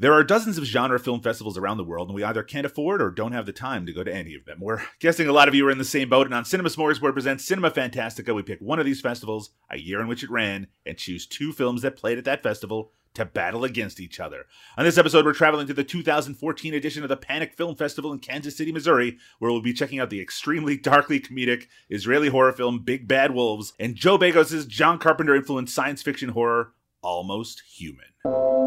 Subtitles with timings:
[0.00, 3.02] There are dozens of genre film festivals around the world, and we either can't afford
[3.02, 4.56] or don't have the time to go to any of them.
[4.58, 7.12] We're guessing a lot of you are in the same boat, and on Cinema Smorgasbord
[7.12, 10.68] presents Cinema Fantastica, we pick one of these festivals, a year in which it ran,
[10.86, 14.46] and choose two films that played at that festival to battle against each other.
[14.78, 18.20] On this episode, we're traveling to the 2014 edition of the Panic Film Festival in
[18.20, 22.78] Kansas City, Missouri, where we'll be checking out the extremely darkly comedic Israeli horror film
[22.78, 26.72] Big Bad Wolves and Joe Begos' John Carpenter influenced science fiction horror
[27.02, 28.59] Almost Human.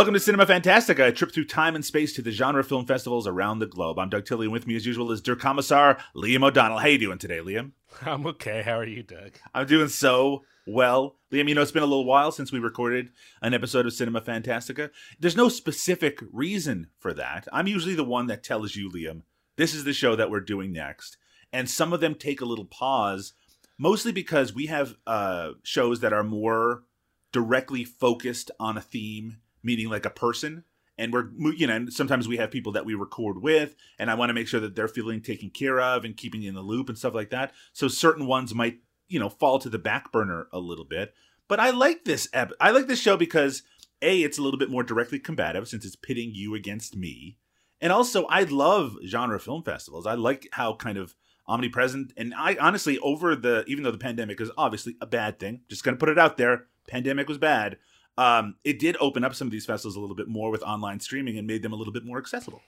[0.00, 3.26] Welcome to Cinema Fantastica, a trip through time and space to the genre film festivals
[3.26, 3.98] around the globe.
[3.98, 6.78] I'm Doug Tilley, and with me, as usual, is Der Commissar Liam O'Donnell.
[6.78, 7.72] How are you doing today, Liam?
[8.06, 8.62] I'm okay.
[8.62, 9.32] How are you, Doug?
[9.54, 11.16] I'm doing so well.
[11.30, 13.10] Liam, you know, it's been a little while since we recorded
[13.42, 14.88] an episode of Cinema Fantastica.
[15.18, 17.46] There's no specific reason for that.
[17.52, 19.24] I'm usually the one that tells you, Liam,
[19.56, 21.18] this is the show that we're doing next.
[21.52, 23.34] And some of them take a little pause,
[23.76, 26.84] mostly because we have uh, shows that are more
[27.32, 30.64] directly focused on a theme meaning like a person.
[30.98, 34.28] And we're you know sometimes we have people that we record with and i want
[34.28, 36.98] to make sure that they're feeling taken care of and keeping in the loop and
[36.98, 37.52] stuff like that.
[37.72, 41.14] So certain ones might you know fall to the back burner a little bit.
[41.48, 43.62] But i like this ep- i like this show because
[44.02, 47.38] a it's a little bit more directly combative since it's pitting you against me.
[47.80, 50.06] And also i love genre film festivals.
[50.06, 51.14] I like how kind of
[51.50, 55.62] omnipresent and i honestly over the even though the pandemic is obviously a bad thing
[55.68, 57.76] just gonna put it out there pandemic was bad
[58.18, 61.00] um, it did open up some of these festivals a little bit more with online
[61.00, 62.62] streaming and made them a little bit more accessible.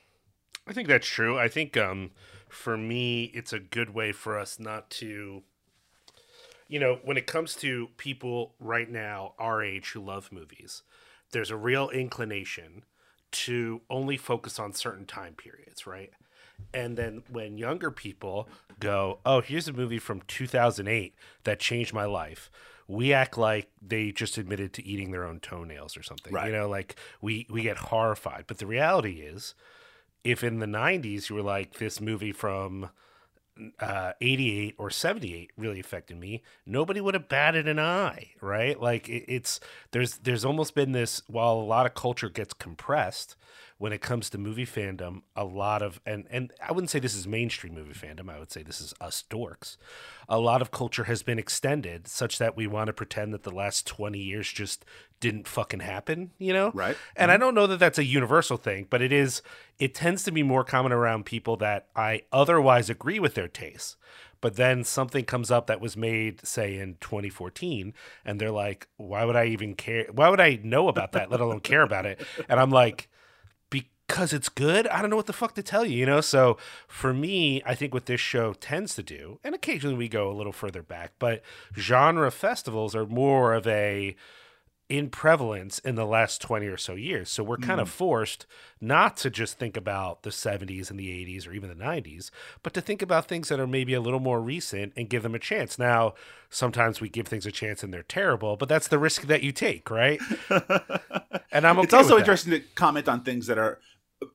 [0.67, 1.39] I think that's true.
[1.39, 2.13] I think um,
[2.49, 5.43] for me, it's a good way for us not to,
[6.69, 10.83] you know, when it comes to people right now our age who love movies,
[11.33, 12.85] there's a real inclination
[13.33, 16.11] to only focus on certain time periods, right?
[16.73, 18.49] And then when younger people
[18.79, 21.15] go, oh, here's a movie from 2008
[21.45, 22.51] that changed my life
[22.89, 26.33] we act like they just admitted to eating their own toenails or something.
[26.33, 26.47] Right.
[26.47, 28.45] You know, like we we get horrified.
[28.47, 29.55] But the reality is,
[30.25, 32.91] if in the '90s you were like this movie from
[33.81, 39.11] uh, 88 or 78 really affected me nobody would have batted an eye right like
[39.11, 39.61] it, it's
[39.91, 43.37] there's there's almost been this while a lot of culture gets compressed
[43.83, 47.17] when it comes to movie fandom, a lot of and and I wouldn't say this
[47.17, 48.31] is mainstream movie fandom.
[48.31, 49.77] I would say this is us dorks.
[50.29, 53.51] A lot of culture has been extended such that we want to pretend that the
[53.51, 54.85] last 20 years just
[55.19, 56.71] didn't fucking happen, you know?
[56.73, 56.97] Right.
[57.17, 57.35] And mm-hmm.
[57.35, 59.43] I don't know that that's a universal thing, but it is
[59.81, 63.97] it tends to be more common around people that I otherwise agree with their tastes
[64.41, 67.95] but then something comes up that was made say in 2014
[68.25, 71.41] and they're like why would i even care why would i know about that let
[71.41, 73.09] alone care about it and i'm like
[74.13, 74.87] because it's good.
[74.89, 76.21] I don't know what the fuck to tell you, you know?
[76.21, 80.31] So for me, I think what this show tends to do, and occasionally we go
[80.31, 81.41] a little further back, but
[81.79, 84.15] genre festivals are more of a
[84.93, 87.31] in prevalence in the last 20 or so years.
[87.31, 87.83] So we're kind mm.
[87.83, 88.45] of forced
[88.79, 92.31] not to just think about the 70s and the 80s or even the 90s,
[92.63, 95.35] but to think about things that are maybe a little more recent and give them
[95.35, 95.79] a chance.
[95.79, 96.13] Now,
[96.51, 99.51] sometimes we give things a chance and they're terrible, but that's the risk that you
[99.51, 100.21] take, right?
[101.51, 103.79] and I'm okay It's also interesting to comment on things that are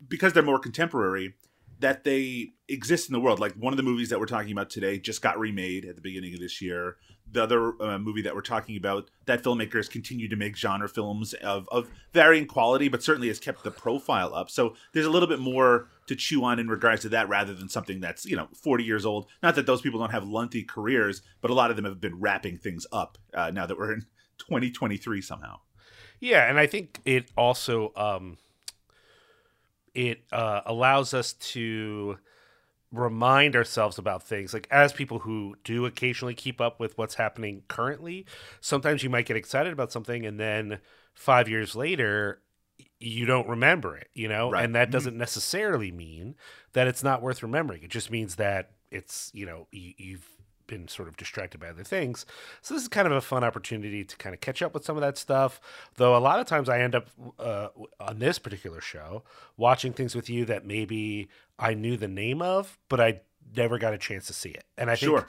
[0.08, 1.34] because they're more contemporary
[1.80, 3.40] that they exist in the world.
[3.40, 6.02] Like one of the movies that we're talking about today just got remade at the
[6.02, 6.98] beginning of this year.
[7.30, 10.88] The other uh, movie that we're talking about, that filmmaker has continued to make genre
[10.88, 14.50] films of, of varying quality, but certainly has kept the profile up.
[14.50, 17.68] So there's a little bit more to chew on in regards to that rather than
[17.68, 19.28] something that's, you know, 40 years old.
[19.44, 22.19] Not that those people don't have lengthy careers, but a lot of them have been
[22.19, 24.02] wrapping things up uh, now that we're in
[24.40, 25.59] 2023 somehow.
[26.22, 26.50] Yeah.
[26.50, 28.38] And I think it also, um,
[29.97, 32.19] it uh, allows us to
[32.91, 37.63] remind ourselves about things like as people who do occasionally keep up with what's happening
[37.67, 38.25] currently
[38.61, 40.79] sometimes you might get excited about something and then
[41.13, 42.39] five years later
[42.99, 44.63] you don't remember it you know right.
[44.63, 44.94] and that mm-hmm.
[44.94, 46.33] doesn't necessarily mean
[46.71, 50.37] that it's not worth remembering it just means that it's you know you, you've
[50.68, 52.25] been sort of distracted by other things.
[52.62, 54.98] So this is kind of a fun opportunity to kind of catch up with some
[54.98, 55.60] of that stuff.
[55.96, 57.08] Though a lot of times I end up
[57.40, 57.69] uh,
[58.00, 59.24] on this particular show
[59.56, 63.22] watching things with you that maybe I knew the name of, but I
[63.56, 64.66] never got a chance to see it.
[64.78, 65.28] And I think sure.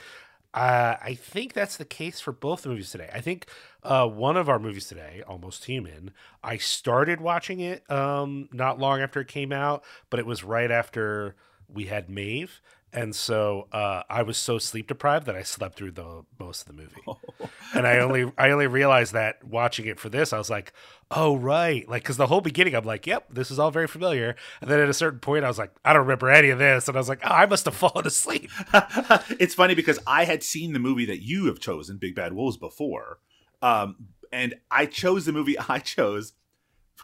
[0.55, 3.11] Uh, I think that's the case for both the movies today.
[3.13, 3.47] I think
[3.83, 6.13] uh, one of our movies today, Almost Human,
[6.43, 10.71] I started watching it um, not long after it came out, but it was right
[10.71, 11.37] after
[11.69, 12.63] we had Maeve,
[12.93, 16.69] and so uh, I was so sleep deprived that I slept through the most of
[16.69, 17.19] the movie.
[17.75, 20.73] and I only I only realized that watching it for this, I was like,
[21.11, 24.37] oh right, like because the whole beginning, I'm like, yep, this is all very familiar.
[24.61, 26.89] And then at a certain point, I was like, I don't remember any of this,
[26.89, 28.51] and I was like, oh, I must have fallen asleep.
[29.39, 32.57] it's funny because I had seen the movie that you have chosen, Big Bad Wolves,
[32.57, 33.19] before,
[33.61, 33.97] um,
[34.33, 36.33] and I chose the movie I chose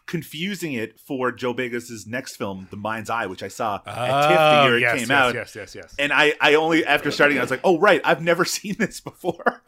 [0.06, 4.28] confusing it for Joe Begos's next film, The Mind's Eye, which I saw at ah,
[4.28, 5.34] TIFF the Oh, year it yes, came yes, out.
[5.34, 5.94] Yes, yes, yes.
[5.98, 9.00] And I, I only after starting, I was like, oh right, I've never seen this
[9.00, 9.62] before.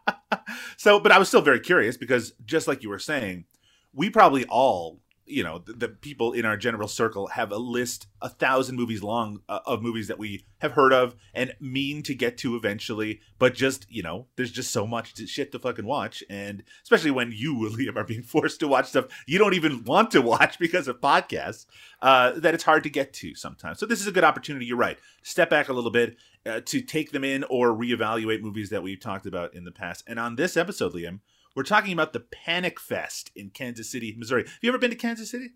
[0.76, 3.44] so, but I was still very curious because just like you were saying,
[3.92, 8.06] we probably all, you know, the, the people in our general circle have a list
[8.22, 12.14] a thousand movies long uh, of movies that we have heard of and mean to
[12.14, 15.84] get to eventually, but just you know, there's just so much to, shit to fucking
[15.84, 19.84] watch, and especially when you, william are being forced to watch stuff you don't even
[19.84, 21.66] want to watch because of podcasts,
[22.02, 23.78] uh, that it's hard to get to sometimes.
[23.78, 24.66] So this is a good opportunity.
[24.66, 24.98] You're right.
[25.22, 29.00] Step back a little bit uh, to take them in or reevaluate movies that we've
[29.00, 30.04] talked about in the past.
[30.06, 31.20] And on this episode, Liam,
[31.56, 34.44] we're talking about the Panic Fest in Kansas City, Missouri.
[34.44, 35.54] Have you ever been to Kansas City?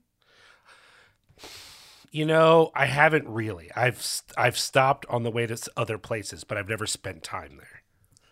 [2.11, 3.71] You know, I haven't really.
[3.77, 7.83] I've I've stopped on the way to other places, but I've never spent time there.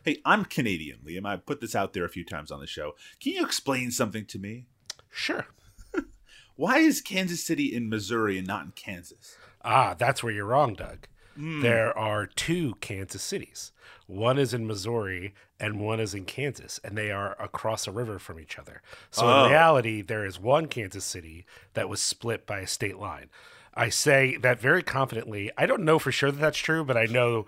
[0.05, 1.26] Hey, I'm Canadian, Liam.
[1.26, 2.94] I've put this out there a few times on the show.
[3.20, 4.67] Can you explain something to me?
[5.11, 5.47] Sure.
[6.56, 9.37] Why is Kansas City in Missouri and not in Kansas?
[9.62, 11.06] Ah, that's where you're wrong, Doug.
[11.37, 11.61] Hmm.
[11.61, 13.73] There are two Kansas cities.
[14.08, 18.19] One is in Missouri and one is in Kansas, and they are across a river
[18.19, 18.81] from each other.
[19.10, 19.44] So Oh.
[19.44, 21.44] in reality, there is one Kansas City
[21.75, 23.28] that was split by a state line.
[23.75, 25.50] I say that very confidently.
[25.58, 27.46] I don't know for sure that that's true, but I know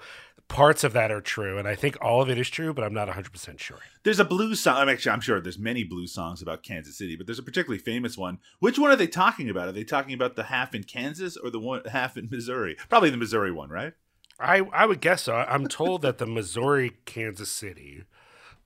[0.48, 2.92] parts of that are true, and I think all of it is true, but I'm
[2.92, 3.78] not 100% sure.
[4.02, 4.76] There's a blues song.
[4.76, 7.78] I'm actually, I'm sure there's many blues songs about Kansas City, but there's a particularly
[7.82, 8.38] famous one.
[8.58, 9.68] Which one are they talking about?
[9.68, 12.76] Are they talking about the half in Kansas or the one half in Missouri?
[12.90, 13.94] Probably the Missouri one, right?
[14.40, 15.34] I I would guess so.
[15.36, 18.04] I'm told that the Missouri Kansas City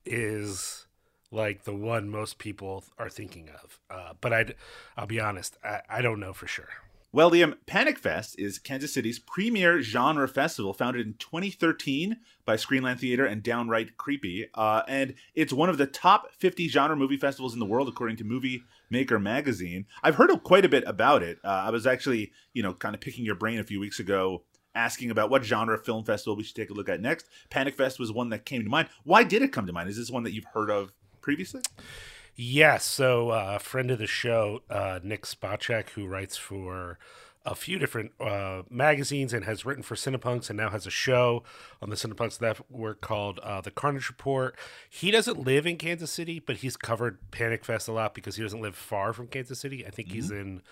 [0.05, 0.87] is
[1.31, 3.79] like the one most people are thinking of.
[3.89, 4.55] Uh, but I'd
[4.97, 6.69] I'll be honest, I, I don't know for sure.
[7.11, 12.99] Well, Liam, Panic Fest is Kansas City's premier genre festival, founded in 2013 by Screenland
[12.99, 17.53] Theater and Downright Creepy, uh, and it's one of the top 50 genre movie festivals
[17.53, 19.85] in the world, according to Movie Maker magazine.
[20.03, 21.37] I've heard quite a bit about it.
[21.41, 24.43] Uh, I was actually, you know, kind of picking your brain a few weeks ago,
[24.75, 27.27] asking about what genre film festival we should take a look at next.
[27.49, 28.89] Panic Fest was one that came to mind.
[29.03, 29.89] Why did it come to mind?
[29.89, 30.91] Is this one that you've heard of
[31.21, 31.61] previously?
[32.35, 32.83] Yes.
[32.85, 36.99] So uh, a friend of the show, uh, Nick Spacek, who writes for
[37.45, 41.43] a few different uh, magazines and has written for Cinepunks and now has a show
[41.81, 44.57] on the Cinepunks network called uh, The Carnage Report.
[44.89, 48.43] He doesn't live in Kansas City, but he's covered Panic Fest a lot because he
[48.43, 49.85] doesn't live far from Kansas City.
[49.85, 50.63] I think he's in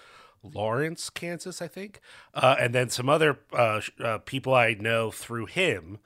[0.43, 1.99] Lawrence, Kansas, I think.
[2.33, 5.99] Uh, and then some other uh, uh, people I know through him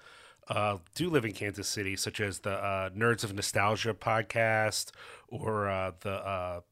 [0.48, 4.92] uh, do live in Kansas City, such as the uh, Nerds of Nostalgia podcast
[5.28, 6.63] or uh, the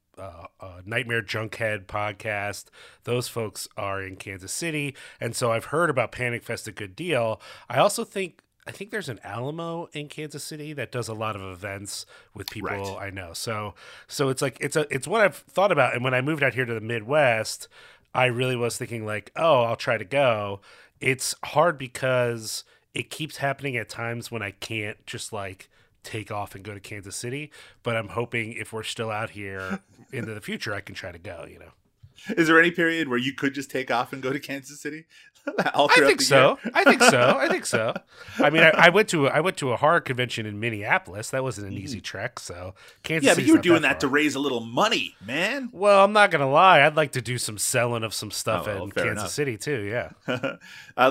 [0.86, 2.66] Nightmare Junkhead podcast.
[3.04, 6.96] Those folks are in Kansas City, and so I've heard about Panic Fest a good
[6.96, 7.42] deal.
[7.70, 8.42] I also think.
[8.68, 12.50] I think there's an Alamo in Kansas City that does a lot of events with
[12.50, 13.08] people Right.
[13.08, 13.34] I know.
[13.34, 13.76] So
[14.08, 16.56] so it's like it's a it's what I've thought about and when I moved out
[16.56, 17.68] here to the Midwest,
[18.14, 20.62] I really was thinking like, "Oh, I'll try to go."
[21.00, 22.64] It's hard because
[22.94, 25.70] it keeps happening at times when I can't just like
[26.02, 27.52] take off and go to Kansas City,
[27.84, 31.20] but I'm hoping if we're still out here into the future I can try to
[31.20, 31.72] go, you know.
[32.38, 35.06] Is there any period where you could just take off and go to Kansas City?
[35.60, 36.58] I think so.
[36.74, 37.38] I think so.
[37.40, 37.94] I think so.
[38.40, 41.30] I mean, I, I went to a, I went to a horror convention in Minneapolis.
[41.30, 42.40] That wasn't an easy trek.
[42.40, 43.22] So Kansas.
[43.22, 43.26] Mm-hmm.
[43.28, 44.00] Yeah, but City's you were doing that, far.
[44.02, 45.70] to raise a little money, man.
[45.72, 46.82] Well, I'm not gonna lie.
[46.82, 49.30] I'd like to do some selling of some stuff Oh, well, in Kansas enough.
[49.30, 49.82] City too.
[49.84, 50.10] Yeah.
[50.28, 50.58] uh,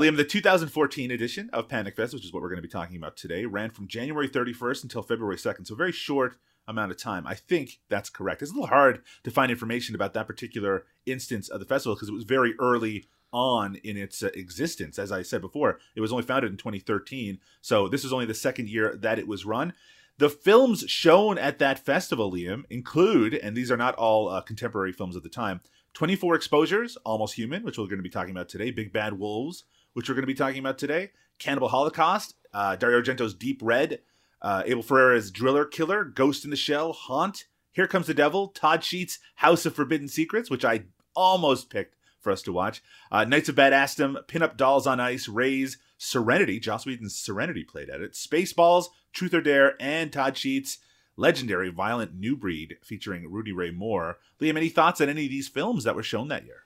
[0.01, 2.97] Liam, the 2014 edition of Panic Fest, which is what we're going to be talking
[2.97, 7.27] about today, ran from January 31st until February 2nd, so very short amount of time.
[7.27, 8.43] I think that's correct.
[8.43, 12.09] It's a little hard to find information about that particular instance of the festival because
[12.09, 14.99] it was very early on in its uh, existence.
[14.99, 18.35] As I said before, it was only founded in 2013, so this is only the
[18.35, 19.75] second year that it was run.
[20.19, 24.93] The films shown at that festival, Liam, include, and these are not all uh, contemporary
[24.93, 25.61] films of the time,
[25.95, 29.65] 24 Exposures, Almost Human, which we're going to be talking about today, Big Bad Wolves,
[29.93, 34.01] which we're going to be talking about today, Cannibal Holocaust, uh, Dario Argento's Deep Red,
[34.45, 38.85] uh, Abel Ferrara's Driller Killer, Ghost in the Shell, Haunt, Here Comes the Devil, Todd
[38.85, 40.85] Sheets' House of Forbidden Secrets, which I
[41.17, 42.83] almost picked for us to watch.
[43.11, 48.03] Uh, Knights of Badassdom, Pinup Dolls on Ice, Rays, Serenity, Joss Whedon's Serenity played at
[48.03, 50.77] it, Spaceballs, Truth or Dare, and Todd Sheets'
[51.17, 54.19] legendary Violent New Breed featuring Rudy Ray Moore.
[54.43, 56.65] Liam, any thoughts on any of these films that were shown that year?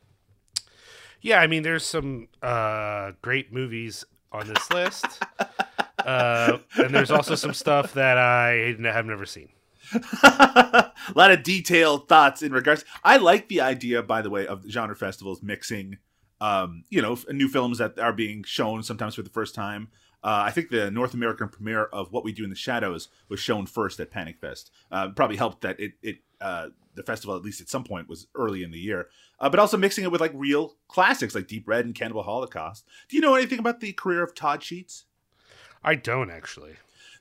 [1.20, 5.22] Yeah, I mean, there's some uh, great movies on this list.
[6.04, 9.48] uh, and there's also some stuff that I have never seen.
[9.92, 12.84] a lot of detailed thoughts in regards.
[13.04, 15.98] I like the idea, by the way, of genre festivals mixing,
[16.40, 19.88] um, you know, new films that are being shown sometimes for the first time.
[20.22, 23.38] Uh, I think the North American premiere of What We Do in the Shadows was
[23.38, 24.70] shown first at Panic Fest.
[24.90, 28.26] Uh, probably helped that it, it uh, the festival at least at some point was
[28.34, 31.66] early in the year, uh, but also mixing it with like real classics like Deep
[31.68, 32.84] Red and Cannibal Holocaust.
[33.08, 35.04] Do you know anything about the career of Todd Sheets?
[35.82, 36.74] I don't actually.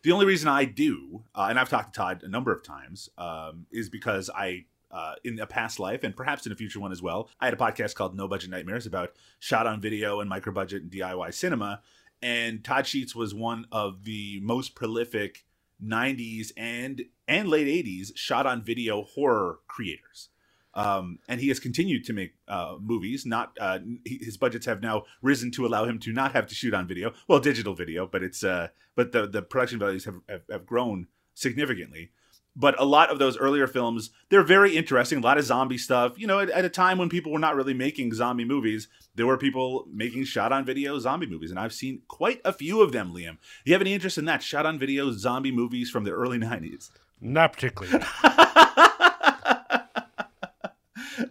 [0.04, 3.10] The only reason I do, uh, and I've talked to Todd a number of times,
[3.18, 6.92] um, is because I, uh, in a past life and perhaps in a future one
[6.92, 10.30] as well, I had a podcast called No Budget Nightmares about shot on video and
[10.30, 11.82] micro budget and DIY cinema.
[12.22, 15.46] And Todd Sheets was one of the most prolific
[15.84, 20.30] 90s and and late 80s shot on video horror creators.
[20.78, 23.26] Um, and he has continued to make uh, movies.
[23.26, 26.76] Not uh, his budgets have now risen to allow him to not have to shoot
[26.76, 30.42] on video, well, digital video, but it's uh, but the the production values have, have,
[30.52, 32.12] have grown significantly.
[32.56, 35.20] But a lot of those earlier films, they're very interesting.
[35.20, 36.14] A lot of zombie stuff.
[36.18, 39.28] You know, at, at a time when people were not really making zombie movies, there
[39.28, 42.92] were people making shot on video zombie movies, and I've seen quite a few of
[42.92, 43.14] them.
[43.14, 46.12] Liam, do you have any interest in that shot on video zombie movies from the
[46.12, 46.92] early '90s?
[47.20, 48.06] Not particularly.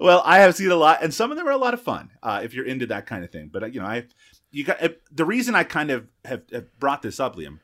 [0.00, 2.10] well, I have seen a lot, and some of them are a lot of fun
[2.22, 3.50] uh, if you're into that kind of thing.
[3.52, 4.04] But uh, you know, I
[4.50, 7.58] you got uh, the reason I kind of have, have, brought this up, Liam,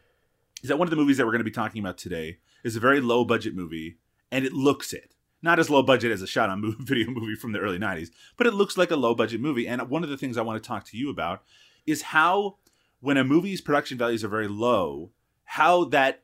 [0.62, 2.76] is that one of the movies that we're going to be talking about today is
[2.76, 3.98] a very low budget movie,
[4.30, 5.14] and it looks it.
[5.42, 8.10] Not as low budget as a shot on movie, video movie from the early '90s,
[8.36, 9.66] but it looks like a low budget movie.
[9.66, 11.42] And one of the things I want to talk to you about
[11.86, 12.58] is how,
[13.00, 15.10] when a movie's production values are very low,
[15.44, 16.22] how that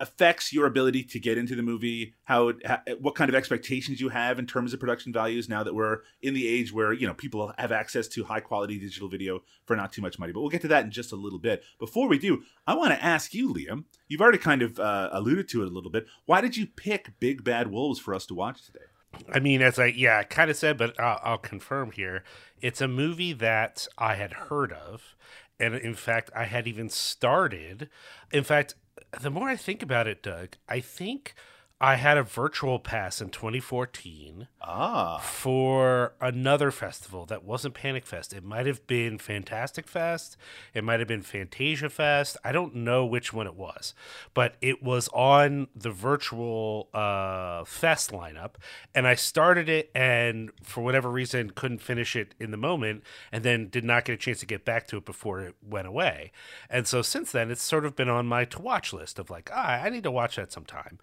[0.00, 4.08] affects your ability to get into the movie how, how, what kind of expectations you
[4.08, 7.14] have in terms of production values now that we're in the age where you know
[7.14, 10.50] people have access to high quality digital video for not too much money but we'll
[10.50, 13.34] get to that in just a little bit before we do i want to ask
[13.34, 16.56] you liam you've already kind of uh, alluded to it a little bit why did
[16.56, 18.84] you pick big bad wolves for us to watch today
[19.32, 22.24] I mean, as I yeah, kind of said, but I'll, I'll confirm here.
[22.60, 25.16] It's a movie that I had heard of,
[25.58, 27.88] and in fact, I had even started.
[28.32, 28.74] In fact,
[29.20, 31.34] the more I think about it, Doug, I think
[31.80, 35.18] I had a virtual pass in 2014 ah.
[35.18, 38.32] for another festival that wasn't Panic Fest.
[38.32, 40.36] It might have been Fantastic Fest.
[40.74, 42.36] It might have been Fantasia Fest.
[42.42, 43.94] I don't know which one it was,
[44.34, 48.54] but it was on the virtual uh, fest lineup.
[48.92, 53.44] And I started it and for whatever reason couldn't finish it in the moment and
[53.44, 56.32] then did not get a chance to get back to it before it went away.
[56.68, 59.48] And so since then, it's sort of been on my to watch list of like,
[59.54, 60.98] ah, I need to watch that sometime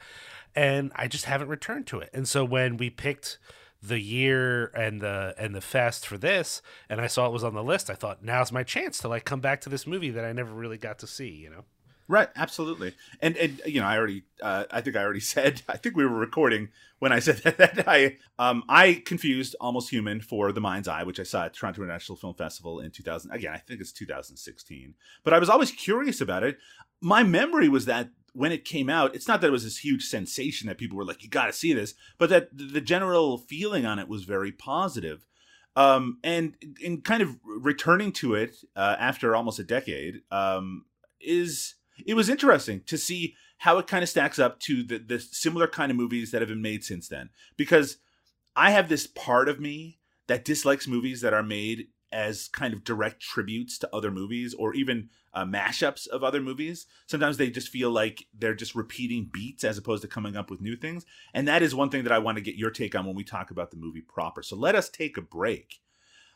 [0.56, 2.10] and I just haven't returned to it.
[2.14, 3.38] And so when we picked
[3.82, 7.54] the year and the and the fest for this and I saw it was on
[7.54, 10.26] the list, I thought now's my chance to like come back to this movie that
[10.26, 11.66] I never really got to see, you know.
[12.08, 12.94] Right, absolutely.
[13.20, 16.06] And and you know, I already uh, I think I already said I think we
[16.06, 16.70] were recording
[17.00, 21.04] when I said that, that I um I confused Almost Human for The Mind's Eye,
[21.04, 23.32] which I saw at Toronto International Film Festival in 2000.
[23.32, 24.94] Again, I think it's 2016.
[25.24, 26.58] But I was always curious about it.
[27.02, 30.04] My memory was that when it came out, it's not that it was this huge
[30.04, 33.86] sensation that people were like, "You got to see this," but that the general feeling
[33.86, 35.26] on it was very positive.
[35.78, 40.86] Um, and in kind of returning to it uh, after almost a decade um,
[41.20, 41.76] is
[42.06, 45.68] it was interesting to see how it kind of stacks up to the, the similar
[45.68, 47.30] kind of movies that have been made since then.
[47.58, 47.98] Because
[48.56, 52.86] I have this part of me that dislikes movies that are made as kind of
[52.86, 56.88] direct tributes to other movies or even uh, mashups of other movies.
[57.08, 60.62] Sometimes they just feel like they're just repeating beats as opposed to coming up with
[60.62, 61.06] new things.
[61.34, 63.26] And that is one thing that I want to get your take on when we
[63.26, 64.42] talk about the movie proper.
[64.42, 65.82] So let us take a break.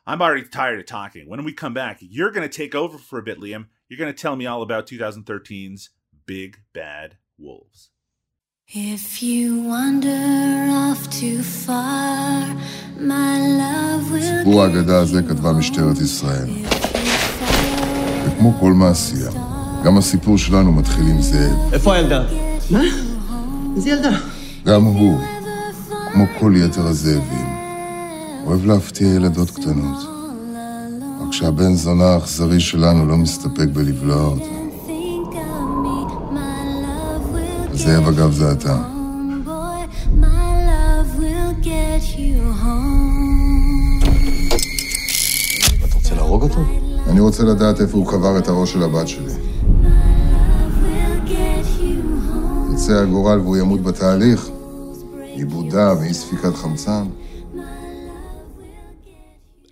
[0.05, 1.29] I'm already tired of talking.
[1.29, 3.67] When we come back, you're going to take over for a bit, Liam.
[3.87, 5.91] You're going to tell me all about 2013's
[6.25, 7.91] Big Bad Wolves.
[8.71, 12.55] If you wander off too far,
[12.99, 16.49] my love will סיפור האגדה הזה כתבה משטרת ישראל.
[18.25, 19.31] וכמו כל מעשייה,
[19.83, 21.73] גם הסיפור שלנו מתחיל עם זאב.
[21.73, 22.23] איפה הילדה?
[22.69, 22.81] מה?
[23.75, 24.19] איזה ילדה?
[24.65, 25.19] גם הוא,
[26.13, 27.47] כמו כל יתר הזאבים,
[28.45, 29.97] אוהב להפתיע ילדות קטנות.
[31.21, 34.68] רק שהבן זונה האכזרי שלנו לא מסתפק בלבלוע אותה.
[37.78, 38.94] זאב, אגב, זה אתה.
[45.94, 46.60] רוצה להרוג אותו?
[47.10, 49.32] אני רוצה לדעת איפה הוא קבר את הראש של הבת שלי.
[52.74, 54.48] יצא הגורל והוא ימות בתהליך,
[55.22, 57.04] עיבודה ואי ספיקת חמצן.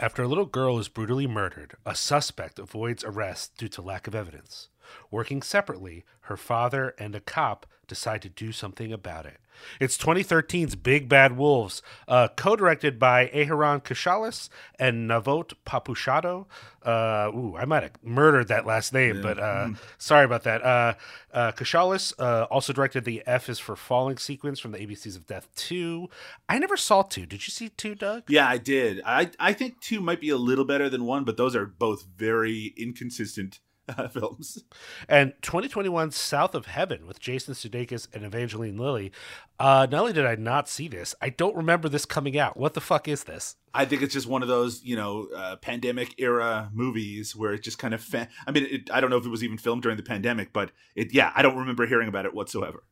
[0.01, 4.15] After a little girl is brutally murdered, a suspect avoids arrest due to lack of
[4.17, 4.69] evidence.
[5.13, 9.40] Working separately, her father and a cop decide to do something about it.
[9.80, 16.46] It's 2013's Big Bad Wolves, uh, co-directed by Aharon Keshales and Navot Papushado.
[16.84, 20.64] Uh, ooh, I might have murdered that last name, but uh, sorry about that.
[20.64, 20.94] Uh,
[21.34, 25.26] uh, Keshales uh, also directed the F is for Falling sequence from the ABCs of
[25.26, 26.08] Death 2.
[26.48, 27.26] I never saw 2.
[27.26, 28.24] Did you see 2, Doug?
[28.30, 29.02] Yeah, I did.
[29.06, 32.06] I I think two might be a little better than one, but those are both
[32.16, 33.67] very inconsistent uh,
[34.12, 34.64] films.
[35.08, 39.12] And 2021 South of Heaven with Jason Sudeikis and Evangeline Lilly.
[39.60, 42.58] Uh, not only did I not see this, I don't remember this coming out.
[42.58, 43.56] What the fuck is this?
[43.74, 47.64] I think it's just one of those, you know, uh, pandemic era movies where it
[47.64, 48.02] just kind of.
[48.02, 50.52] Fa- I mean, it, I don't know if it was even filmed during the pandemic,
[50.54, 51.14] but it.
[51.14, 52.84] Yeah, I don't remember hearing about it whatsoever.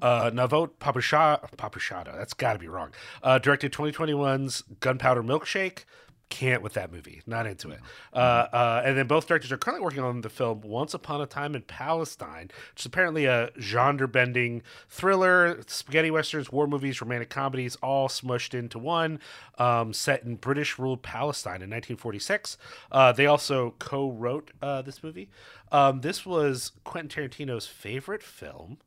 [0.00, 2.90] Uh, Navot Papushado, Papushado, that's got to be wrong.
[3.22, 5.84] Uh, directed 2021's Gunpowder Milkshake.
[6.32, 7.20] Can't with that movie.
[7.26, 7.80] Not into it.
[8.10, 11.26] Uh, uh, and then both directors are currently working on the film Once Upon a
[11.26, 17.28] Time in Palestine, which is apparently a genre bending thriller, spaghetti westerns, war movies, romantic
[17.28, 19.20] comedies, all smushed into one,
[19.58, 22.56] um, set in British ruled Palestine in 1946.
[22.90, 25.28] Uh, they also co wrote uh, this movie.
[25.70, 28.78] Um, this was Quentin Tarantino's favorite film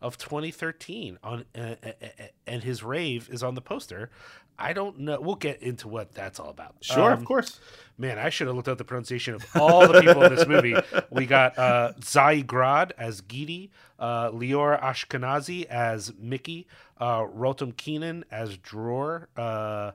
[0.00, 2.08] of 2013 on uh, uh, uh,
[2.46, 4.10] and his rave is on the poster
[4.58, 7.60] i don't know we'll get into what that's all about Sure, Um, of course.
[7.96, 10.74] man i should have looked up the pronunciation of all the people in this movie
[11.10, 16.66] we got uh Tzahi Grad as gidi uh lior ashkenazi as mickey
[17.00, 19.92] uh Rotem Keinan as dror uh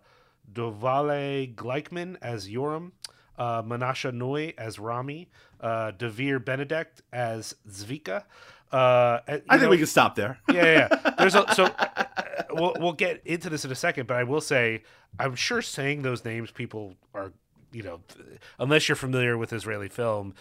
[0.51, 2.91] Doval'e Glickman as yoram
[3.37, 5.27] uh, Menashe Noi as Rami,
[5.59, 8.23] uh, Dvir Benedek as Zvika.
[8.71, 10.37] Uh, I think know- we can stop there.
[10.51, 10.87] yeah, yeah.
[10.91, 11.09] yeah.
[11.17, 11.63] There's a, so
[12.53, 14.83] we'll we'll get into this in a second, but I will say
[15.19, 17.33] I'm sure saying those names people are
[17.71, 18.01] you know
[18.59, 20.33] unless you're familiar with Israeli film.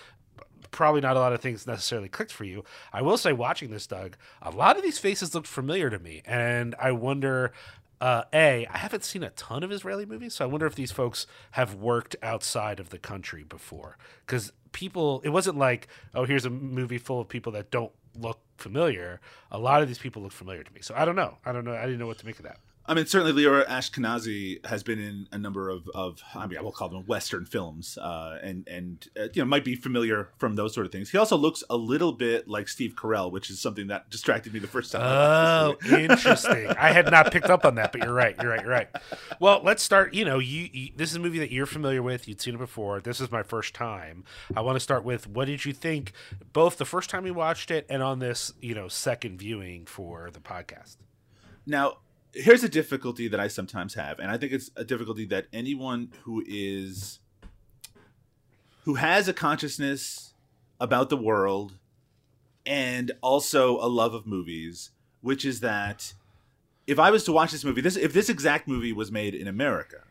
[0.70, 2.64] Probably not a lot of things necessarily clicked for you.
[2.94, 6.22] I will say, watching this, Doug, a lot of these faces looked familiar to me,
[6.25, 7.53] and I wonder.
[8.01, 10.90] Uh, a, I haven't seen a ton of Israeli movies, so I wonder if these
[10.90, 13.96] folks have worked outside of the country before.
[14.27, 18.40] Because people, it wasn't like, oh, here's a movie full of people that don't look
[18.57, 19.20] familiar.
[19.51, 20.81] A lot of these people look familiar to me.
[20.83, 21.38] So I don't know.
[21.44, 21.75] I don't know.
[21.75, 22.59] I didn't know what to make of that.
[22.85, 26.62] I mean, certainly Lior Ashkenazi has been in a number of, of I mean, I
[26.62, 30.57] will call them Western films, uh, and and uh, you know might be familiar from
[30.57, 31.11] those sort of things.
[31.11, 34.59] He also looks a little bit like Steve Carell, which is something that distracted me
[34.59, 35.03] the first time.
[35.03, 36.05] Oh, movie.
[36.12, 36.68] interesting.
[36.68, 38.35] I had not picked up on that, but you're right.
[38.40, 38.62] You're right.
[38.62, 38.88] You're right.
[39.38, 40.12] Well, let's start.
[40.14, 42.27] You know, you, you this is a movie that you're familiar with.
[42.27, 43.01] You'd seen it before.
[43.01, 44.25] This is my first time.
[44.57, 46.12] I want to start with what did you think,
[46.53, 50.31] both the first time you watched it and on this, you know, second viewing for
[50.33, 50.97] the podcast.
[51.66, 51.99] Now,
[52.33, 56.12] here's a difficulty that I sometimes have, and I think it's a difficulty that anyone
[56.23, 57.21] who is
[58.85, 60.35] who has a consciousness
[60.81, 61.75] about the world
[62.66, 64.90] and also a love of movies,
[65.21, 66.14] which is that
[66.87, 69.47] if I was to watch this movie, this if this exact movie was made in
[69.47, 70.03] America,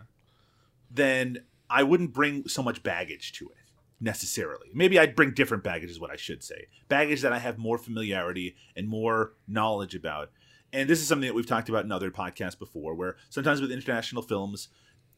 [0.89, 3.55] then I wouldn't bring so much baggage to it
[3.99, 4.67] necessarily.
[4.73, 6.67] Maybe I'd bring different baggage is what I should say.
[6.89, 10.31] Baggage that I have more familiarity and more knowledge about.
[10.73, 13.71] And this is something that we've talked about in other podcasts before where sometimes with
[13.71, 14.69] international films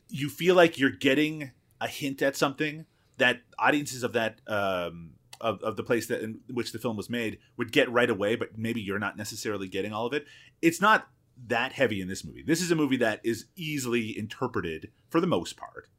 [0.10, 2.86] you feel like you're getting a hint at something
[3.18, 5.12] that audiences of that um
[5.42, 8.36] of, of the place that in which the film was made would get right away,
[8.36, 10.26] but maybe you're not necessarily getting all of it.
[10.62, 11.10] It's not
[11.48, 12.44] that heavy in this movie.
[12.44, 15.90] This is a movie that is easily interpreted for the most part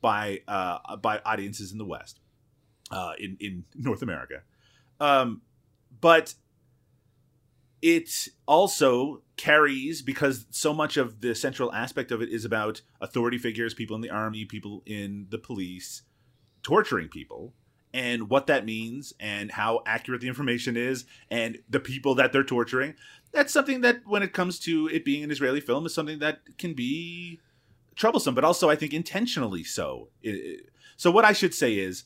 [0.00, 2.20] by uh, by audiences in the West,
[2.90, 4.42] uh, in in North America,
[5.00, 5.42] um,
[6.00, 6.34] but
[7.84, 13.36] it also carries because so much of the central aspect of it is about authority
[13.36, 16.00] figures, people in the army, people in the police,
[16.62, 17.52] torturing people
[17.92, 22.42] and what that means and how accurate the information is and the people that they're
[22.42, 22.94] torturing.
[23.32, 26.38] That's something that when it comes to it being an Israeli film is something that
[26.56, 27.38] can be
[27.96, 30.08] troublesome, but also I think intentionally so.
[30.96, 32.04] So what I should say is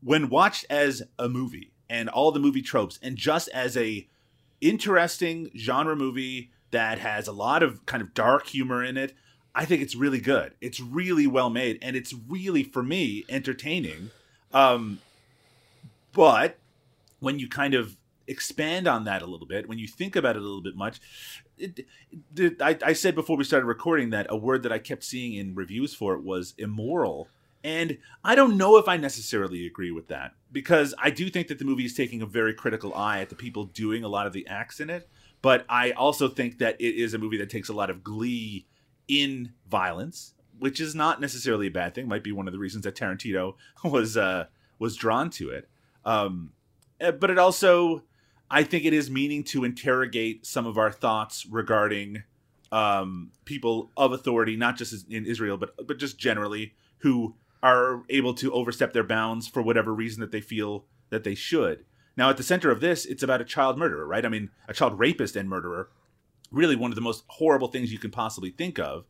[0.00, 4.08] when watched as a movie and all the movie tropes and just as a
[4.60, 9.14] interesting genre movie that has a lot of kind of dark humor in it,
[9.54, 10.54] I think it's really good.
[10.60, 14.10] It's really well made and it's really for me entertaining.
[14.52, 15.00] Um
[16.12, 16.58] but
[17.20, 20.40] when you kind of expand on that a little bit, when you think about it
[20.40, 21.00] a little bit much,
[21.58, 21.86] it,
[22.36, 25.34] it, I, I said before we started recording that a word that I kept seeing
[25.34, 27.28] in reviews for it was immoral.
[27.66, 31.58] And I don't know if I necessarily agree with that because I do think that
[31.58, 34.32] the movie is taking a very critical eye at the people doing a lot of
[34.32, 35.08] the acts in it.
[35.42, 38.68] But I also think that it is a movie that takes a lot of glee
[39.08, 42.06] in violence, which is not necessarily a bad thing.
[42.06, 44.44] Might be one of the reasons that Tarantino was uh,
[44.78, 45.68] was drawn to it.
[46.04, 46.52] Um,
[47.00, 48.04] eh, but it also,
[48.48, 52.22] I think, it is meaning to interrogate some of our thoughts regarding
[52.70, 57.34] um, people of authority, not just in Israel, but but just generally, who
[57.66, 61.84] are able to overstep their bounds for whatever reason that they feel that they should.
[62.16, 64.24] Now, at the center of this, it's about a child murderer, right?
[64.24, 65.90] I mean, a child rapist and murderer,
[66.52, 69.04] really one of the most horrible things you can possibly think of.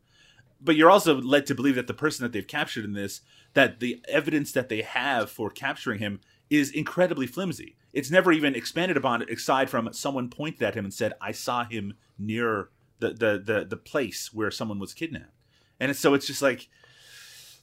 [0.59, 3.21] But you're also led to believe that the person that they've captured in this,
[3.53, 7.75] that the evidence that they have for capturing him is incredibly flimsy.
[7.93, 11.63] It's never even expanded upon, aside from someone pointed at him and said, "I saw
[11.63, 15.35] him near the the the, the place where someone was kidnapped."
[15.79, 16.69] And so it's just like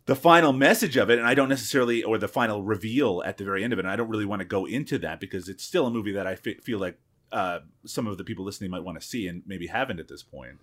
[0.06, 3.44] the final message of it, and I don't necessarily, or the final reveal at the
[3.44, 5.64] very end of it, and I don't really want to go into that because it's
[5.64, 6.98] still a movie that I f- feel like
[7.32, 10.22] uh, some of the people listening might want to see and maybe haven't at this
[10.22, 10.58] point.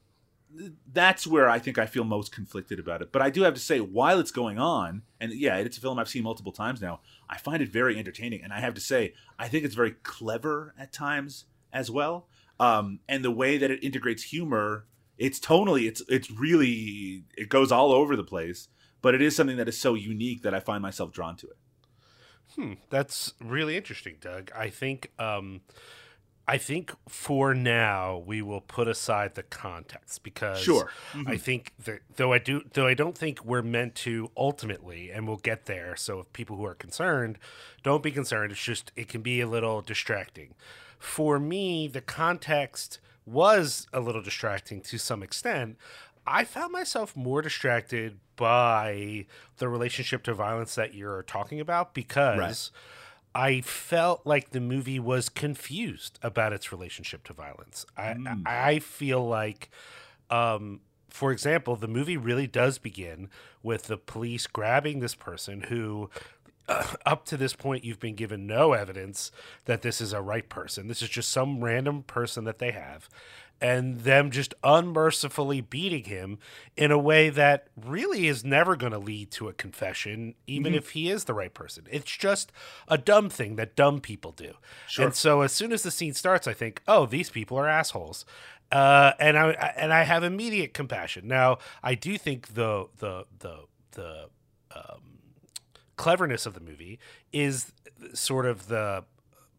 [0.92, 3.12] That's where I think I feel most conflicted about it.
[3.12, 5.98] But I do have to say, while it's going on, and yeah, it's a film
[5.98, 7.00] I've seen multiple times now,
[7.30, 8.44] I find it very entertaining.
[8.44, 12.28] And I have to say, I think it's very clever at times as well.
[12.60, 14.86] Um, and the way that it integrates humor,
[15.18, 18.68] it's tonally, it's it's really, it goes all over the place
[19.02, 21.58] but it is something that is so unique that I find myself drawn to it.
[22.56, 24.52] Hmm, that's really interesting, Doug.
[24.56, 25.62] I think um,
[26.48, 30.92] I think for now we will put aside the context because sure.
[31.14, 31.30] Mm-hmm.
[31.30, 35.28] I think that though I do though I don't think we're meant to ultimately, and
[35.28, 35.96] we'll get there.
[35.96, 37.40] So if people who are concerned,
[37.84, 38.52] don't be concerned.
[38.52, 40.56] It's just it can be a little distracting.
[41.00, 45.78] For me, the context was a little distracting to some extent.
[46.26, 49.26] I found myself more distracted by
[49.58, 52.72] the relationship to violence that you're talking about because
[53.36, 53.54] right.
[53.58, 57.86] I felt like the movie was confused about its relationship to violence.
[57.98, 58.44] Mm.
[58.46, 59.70] I I feel like
[60.30, 60.82] um,
[61.12, 63.30] for example, the movie really does begin
[63.62, 66.10] with the police grabbing this person who
[66.68, 69.32] uh, up to this point you've been given no evidence
[69.66, 70.88] that this is a right person.
[70.88, 73.10] This is just some random person that they have
[73.62, 76.40] and them just unmercifully beating him
[76.76, 80.80] in a way that really is never going to lead to a confession, even mm-hmm.
[80.80, 81.86] if he is the right person.
[81.92, 82.52] It's just
[82.88, 84.54] a dumb thing that dumb people do.
[84.88, 85.06] Sure.
[85.06, 88.26] And so as soon as the scene starts, I think, oh, these people are assholes.
[88.72, 91.28] Uh, and I and I have immediate compassion.
[91.28, 94.30] Now I do think the the the the
[94.74, 95.20] um,
[95.98, 96.98] cleverness of the movie
[97.34, 97.74] is
[98.14, 99.04] sort of the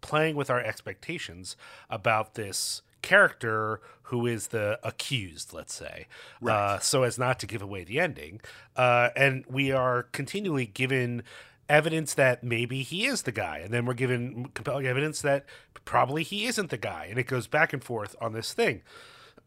[0.00, 1.56] playing with our expectations
[1.90, 6.06] about this character who is the accused, let's say,
[6.40, 6.54] right.
[6.54, 8.40] uh, so as not to give away the ending.
[8.76, 11.22] Uh, and we are continually given
[11.68, 15.44] evidence that maybe he is the guy, and then we're given compelling evidence that
[15.84, 18.82] probably he isn't the guy, and it goes back and forth on this thing.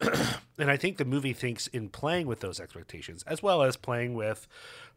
[0.58, 4.14] and I think the movie thinks in playing with those expectations, as well as playing
[4.14, 4.46] with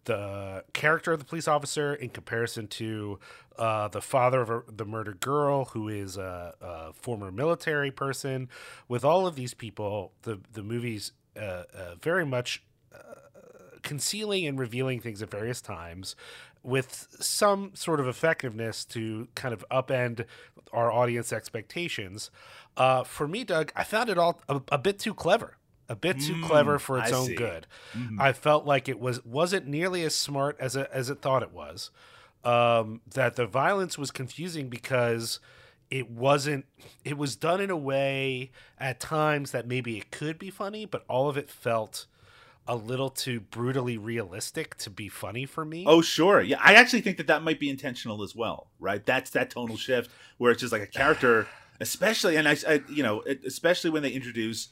[0.05, 3.19] the character of the police officer in comparison to
[3.57, 8.47] uh, the father of a, the murdered girl, who is a, a, former military person.
[8.87, 12.97] With all of these people, the the movie's uh, uh, very much uh,
[13.83, 16.15] concealing and revealing things at various times,
[16.63, 20.25] with some sort of effectiveness to kind of upend
[20.71, 22.31] our audience expectations.
[22.77, 25.58] Uh, for me, Doug, I found it all a, a bit too clever
[25.89, 27.35] a bit too mm, clever for its I own see.
[27.35, 27.65] good.
[27.93, 28.21] Mm-hmm.
[28.21, 31.51] I felt like it was wasn't nearly as smart as it, as it thought it
[31.51, 31.89] was.
[32.43, 35.39] Um, that the violence was confusing because
[35.89, 36.65] it wasn't.
[37.03, 41.03] It was done in a way at times that maybe it could be funny, but
[41.09, 42.05] all of it felt
[42.67, 45.85] a little too brutally realistic to be funny for me.
[45.87, 46.39] Oh, sure.
[46.39, 49.03] Yeah, I actually think that that might be intentional as well, right?
[49.03, 51.47] That's that tonal shift where it's just like a character,
[51.79, 54.69] especially, and I, I you know, especially when they introduce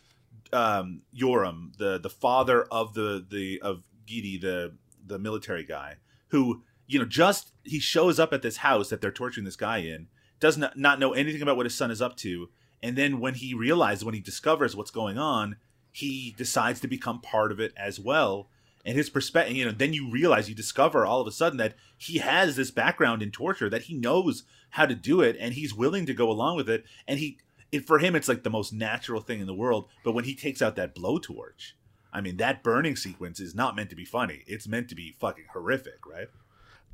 [0.53, 5.95] um, Yoram, the the father of the the of Gidi, the the military guy,
[6.29, 9.77] who you know just he shows up at this house that they're torturing this guy
[9.77, 10.07] in,
[10.39, 12.49] does not not know anything about what his son is up to,
[12.81, 15.57] and then when he realizes when he discovers what's going on,
[15.91, 18.49] he decides to become part of it as well.
[18.85, 21.75] And his perspective, you know, then you realize you discover all of a sudden that
[21.97, 25.73] he has this background in torture, that he knows how to do it, and he's
[25.73, 27.37] willing to go along with it, and he
[27.71, 29.87] it, for him it's like the most natural thing in the world.
[30.03, 31.73] But when he takes out that blowtorch,
[32.11, 34.43] I mean that burning sequence is not meant to be funny.
[34.47, 36.29] It's meant to be fucking horrific, right?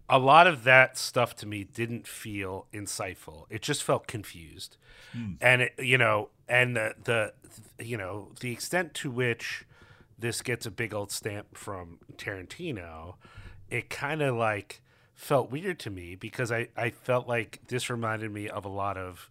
[0.09, 3.45] A lot of that stuff to me didn't feel insightful.
[3.49, 4.77] It just felt confused,
[5.15, 5.37] mm.
[5.39, 7.33] and it, you know, and the the
[7.79, 9.65] you know the extent to which
[10.19, 13.15] this gets a big old stamp from Tarantino
[13.73, 14.81] it kind of like
[15.15, 18.97] felt weird to me because I, I felt like this reminded me of a lot
[18.97, 19.29] of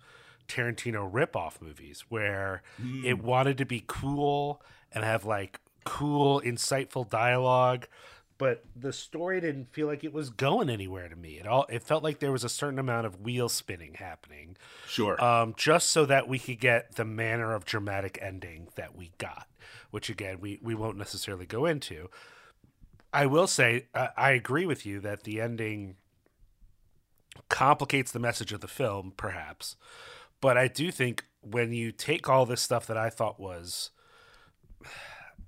[0.53, 2.63] Tarantino ripoff movies where
[3.05, 4.61] it wanted to be cool
[4.93, 7.87] and have like cool, insightful dialogue,
[8.39, 11.39] but the story didn't feel like it was going anywhere to me.
[11.39, 15.23] It all it felt like there was a certain amount of wheel spinning happening Sure.
[15.23, 19.47] um, just so that we could get the manner of dramatic ending that we got,
[19.91, 22.11] which again we we won't necessarily go into.
[23.15, 25.97] I will say uh, I agree with you that the ending
[27.49, 29.77] complicates the message of the film, perhaps,
[30.43, 33.91] but I do think when you take all this stuff that I thought was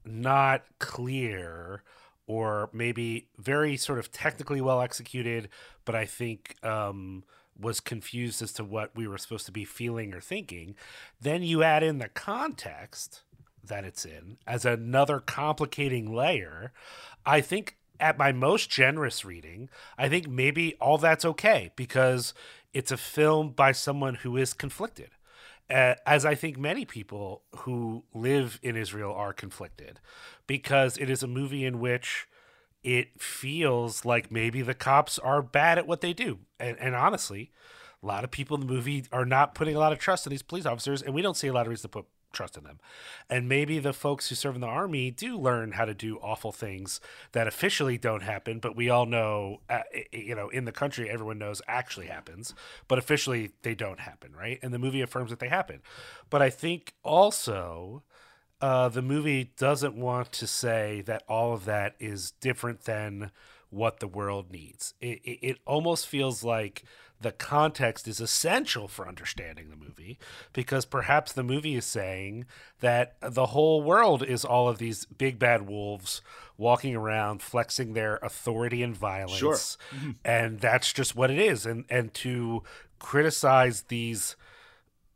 [0.07, 1.83] not clear
[2.27, 5.49] or maybe very sort of technically well executed,
[5.85, 7.25] but I think um,
[7.59, 10.77] was confused as to what we were supposed to be feeling or thinking.
[11.21, 13.23] Then you add in the context
[13.65, 16.73] that it's in as another complicating layer.
[17.27, 22.33] I think at my most generous reading, I think maybe all that's okay because
[22.75, 25.11] it's a film by someone who is conflicted
[25.71, 29.99] as I think many people who live in Israel are conflicted,
[30.47, 32.27] because it is a movie in which
[32.83, 36.41] it feels like maybe the cops are bad at what they do.
[36.61, 37.51] And, and honestly,
[38.03, 40.31] a lot of people in the movie are not putting a lot of trust in
[40.31, 42.65] these police officers, and we don't see a lot of reason to put trust in
[42.65, 42.79] them.
[43.31, 46.53] And maybe the folks who serve in the army do learn how to do awful
[46.53, 47.01] things
[47.33, 49.81] that officially don't happen, but we all know, uh,
[50.13, 52.55] you know, in the country, everyone knows actually happens,
[52.89, 54.59] but officially they don't happen, right?
[54.63, 55.81] And the movie affirms that they happen.
[56.31, 58.03] But I think also
[58.61, 63.31] uh, the movie doesn't want to say that all of that is different than
[63.71, 64.95] what the world needs.
[65.01, 66.85] It, it, it almost feels like
[67.25, 70.19] the context is essential for understanding the movie
[70.53, 72.45] because perhaps the movie is saying
[72.81, 76.21] that the whole world is all of these big bad wolves
[76.59, 79.39] walking around flexing their authority and violence.
[80.23, 81.65] And that's just what it is.
[81.65, 82.63] And and to
[82.99, 84.37] criticize these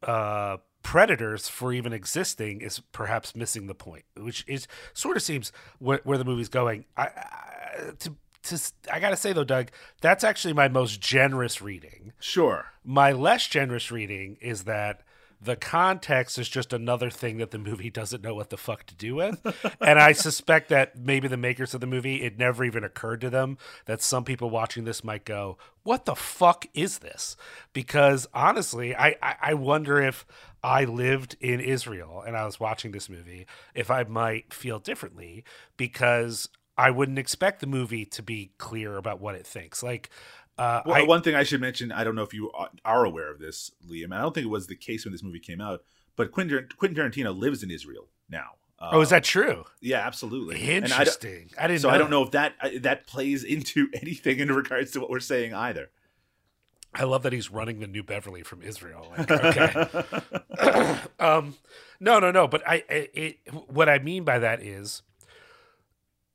[0.03, 5.53] uh, predators for even existing is perhaps missing the point, which is sort of seems
[5.79, 6.87] where, where the movie's going.
[6.97, 8.15] I, I to
[8.49, 12.13] to I gotta say though, Doug, that's actually my most generous reading.
[12.21, 12.67] sure.
[12.85, 15.03] My less generous reading is that
[15.41, 18.95] the context is just another thing that the movie doesn't know what the fuck to
[18.95, 19.41] do with.
[19.81, 23.31] and I suspect that maybe the makers of the movie, it never even occurred to
[23.31, 27.37] them that some people watching this might go, What the fuck is this?
[27.73, 30.27] Because honestly, I, I, I wonder if
[30.63, 35.45] I lived in Israel and I was watching this movie, if I might feel differently
[35.77, 39.83] because I wouldn't expect the movie to be clear about what it thinks.
[39.83, 40.11] Like,
[40.57, 43.05] uh, Well, I, one thing I should mention, I don't know if you are- are
[43.05, 44.05] aware of this, Liam.
[44.05, 45.83] and I don't think it was the case when this movie came out,
[46.17, 48.53] but Quentin, Quentin Tarantino lives in Israel now.
[48.81, 49.65] Uh, oh, is that true?
[49.81, 50.55] Yeah, absolutely.
[50.71, 51.51] And I Interesting.
[51.59, 51.81] I, didn't.
[51.83, 52.17] so I don't that.
[52.17, 55.91] know if that uh, that plays into anything in regards to what we're saying either.
[56.95, 59.13] I love that he's running the New Beverly from Israel.
[59.19, 59.85] Like, okay.
[61.19, 61.57] um,
[62.01, 62.47] no, no, no.
[62.47, 65.03] But I, I it, what I mean by that is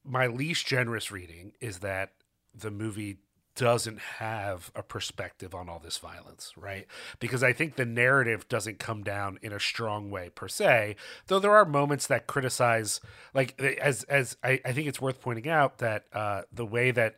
[0.03, 2.11] my least generous reading is that
[2.53, 3.17] the movie
[3.55, 6.87] doesn't have a perspective on all this violence, right?
[7.19, 10.95] Because I think the narrative doesn't come down in a strong way per se,
[11.27, 12.99] though there are moments that criticize,
[13.33, 17.17] like as as I, I think it's worth pointing out that uh, the way that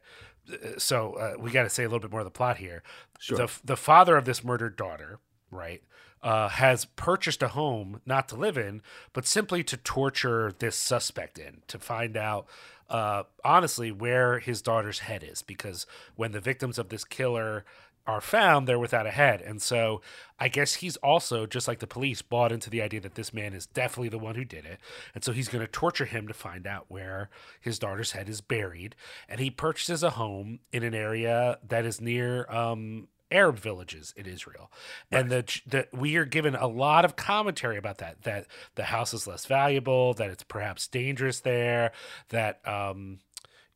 [0.78, 2.84] so uh, we got to say a little bit more of the plot here.
[3.20, 3.38] Sure.
[3.38, 5.20] The the father of this murdered daughter,
[5.52, 5.82] right,
[6.26, 8.82] uh, has purchased a home not to live in,
[9.14, 12.48] but simply to torture this suspect in to find out.
[12.90, 17.64] Uh, honestly, where his daughter's head is, because when the victims of this killer
[18.08, 19.42] are found, they're without a head.
[19.42, 20.02] And so
[20.40, 23.54] I guess he's also, just like the police, bought into the idea that this man
[23.54, 24.80] is definitely the one who did it.
[25.16, 28.42] And so he's going to torture him to find out where his daughter's head is
[28.42, 28.96] buried.
[29.28, 34.26] And he purchases a home in an area that is near um, Arab villages in
[34.26, 34.72] Israel.
[35.12, 39.14] And that the we are given a lot of commentary about that, that the house
[39.14, 41.92] is less valuable, that it's perhaps dangerous there,
[42.30, 43.20] that um,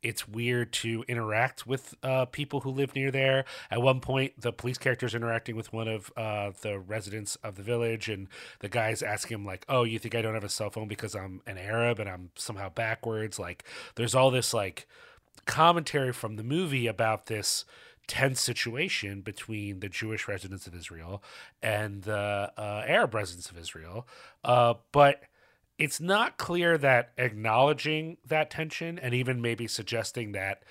[0.02, 3.46] it's weird to interact with uh, people who live near there.
[3.70, 7.56] At one point, the police character is interacting with one of uh, the residents of
[7.56, 8.28] the village, and
[8.60, 11.16] the guy's asking him like, "Oh, you think I don't have a cell phone because
[11.16, 14.88] I'm an Arab and I'm somehow backwards?" Like, there's all this like
[15.46, 17.66] commentary from the movie about this
[18.10, 21.24] tense situation between the Jewish residents of Israel
[21.62, 24.08] and the uh, Arab residents of Israel,
[24.43, 25.22] uh, but
[25.78, 30.63] it's not clear that acknowledging that tension and even maybe suggesting that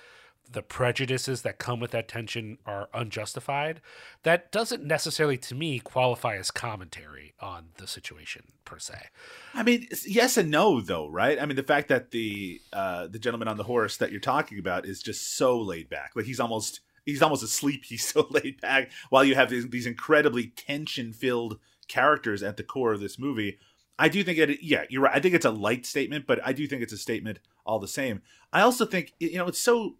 [0.51, 3.81] the prejudices that come with that tension are unjustified,
[4.23, 8.95] that doesn't necessarily, to me, qualify as commentary on the situation per se.
[9.53, 11.39] I mean, yes and no, though, right?
[11.39, 14.59] I mean, the fact that the uh, the gentleman on the horse that you're talking
[14.59, 17.85] about is just so laid back, like he's almost he's almost asleep.
[17.85, 22.63] He's so laid back, while you have these, these incredibly tension filled characters at the
[22.63, 23.57] core of this movie.
[23.97, 24.61] I do think it.
[24.63, 25.15] Yeah, you're right.
[25.15, 27.87] I think it's a light statement, but I do think it's a statement all the
[27.87, 28.21] same.
[28.53, 29.95] I also think you know it's so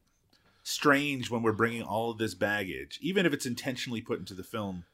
[0.63, 4.43] strange when we're bringing all of this baggage, even if it's intentionally put into the
[4.43, 4.85] film,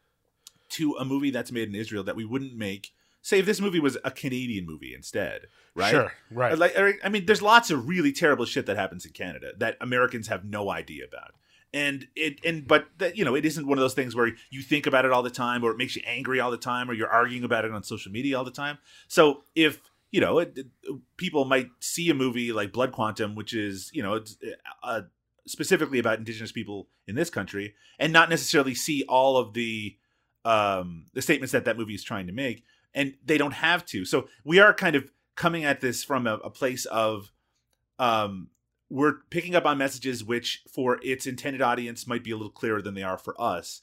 [0.70, 2.94] to a movie that's made in Israel that we wouldn't make.
[3.22, 5.90] Say if this movie was a Canadian movie instead, right?
[5.92, 6.56] Sure, right.
[6.58, 9.78] Like, I- I mean, there's lots of really terrible shit that happens in Canada that
[9.82, 11.34] Americans have no idea about,
[11.76, 14.62] and it and but that you know it isn't one of those things where you
[14.62, 16.94] think about it all the time, or it makes you angry all the time, or
[16.94, 18.78] you're arguing about it on social media all the time.
[19.10, 20.68] So if you know, it, it-
[21.18, 24.38] people might see a movie like Blood Quantum, which is you know it's
[24.84, 25.02] uh,
[25.46, 29.98] specifically about Indigenous people in this country, and not necessarily see all of the
[30.46, 34.06] um, the statements that that movie is trying to make, and they don't have to.
[34.06, 37.34] So we are kind of coming at this from a, a place of
[38.00, 38.50] um,
[38.90, 42.82] we're picking up on messages which, for its intended audience, might be a little clearer
[42.82, 43.82] than they are for us.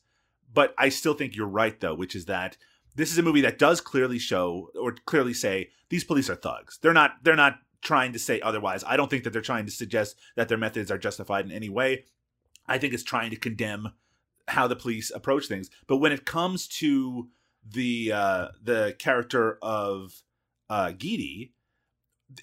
[0.53, 2.57] But I still think you're right, though, which is that
[2.95, 6.79] this is a movie that does clearly show or clearly say these police are thugs.
[6.83, 7.13] They're not.
[7.23, 8.85] They're not trying to say otherwise.
[8.87, 11.69] I don't think that they're trying to suggest that their methods are justified in any
[11.69, 12.05] way.
[12.67, 13.93] I think it's trying to condemn
[14.49, 15.71] how the police approach things.
[15.87, 17.29] But when it comes to
[17.69, 20.23] the uh, the character of
[20.69, 21.51] uh, Gidi,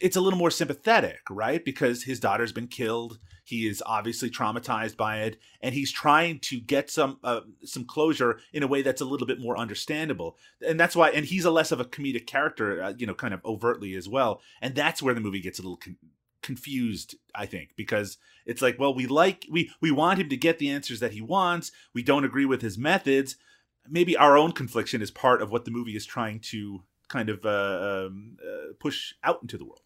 [0.01, 1.63] it's a little more sympathetic, right?
[1.63, 3.19] Because his daughter's been killed.
[3.43, 8.39] He is obviously traumatized by it, and he's trying to get some uh, some closure
[8.53, 10.37] in a way that's a little bit more understandable.
[10.65, 13.33] And that's why, and he's a less of a comedic character, uh, you know, kind
[13.33, 14.41] of overtly as well.
[14.61, 15.97] And that's where the movie gets a little con-
[16.41, 20.59] confused, I think, because it's like, well, we like we we want him to get
[20.59, 21.71] the answers that he wants.
[21.93, 23.35] We don't agree with his methods.
[23.87, 27.45] Maybe our own confliction is part of what the movie is trying to kind of
[27.45, 29.81] uh, um, uh, push out into the world.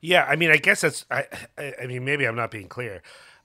[0.00, 1.04] Yeah, I mean, I guess that's.
[1.10, 1.24] I,
[1.58, 3.02] I, mean, maybe I'm not being clear.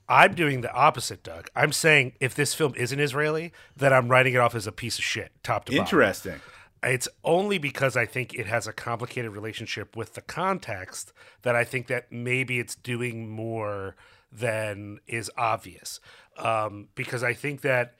[0.08, 1.48] I'm doing the opposite, Doug.
[1.56, 4.98] I'm saying if this film isn't Israeli, then I'm writing it off as a piece
[4.98, 5.82] of shit, top to bottom.
[5.82, 6.40] Interesting.
[6.82, 11.12] It's only because I think it has a complicated relationship with the context
[11.42, 13.96] that I think that maybe it's doing more
[14.30, 16.00] than is obvious.
[16.36, 17.94] Um, because I think that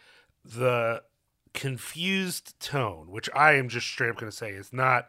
[0.45, 1.03] the
[1.53, 5.09] confused tone, which I am just straight up going to say is not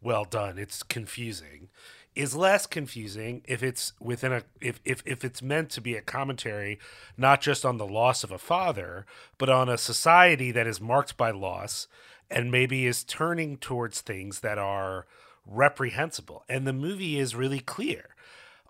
[0.00, 1.68] well done, it's confusing,
[2.14, 6.02] is less confusing if it's within a if, if if it's meant to be a
[6.02, 6.78] commentary
[7.16, 9.06] not just on the loss of a father,
[9.38, 11.88] but on a society that is marked by loss
[12.30, 15.06] and maybe is turning towards things that are
[15.46, 16.44] reprehensible.
[16.48, 18.08] And the movie is really clear.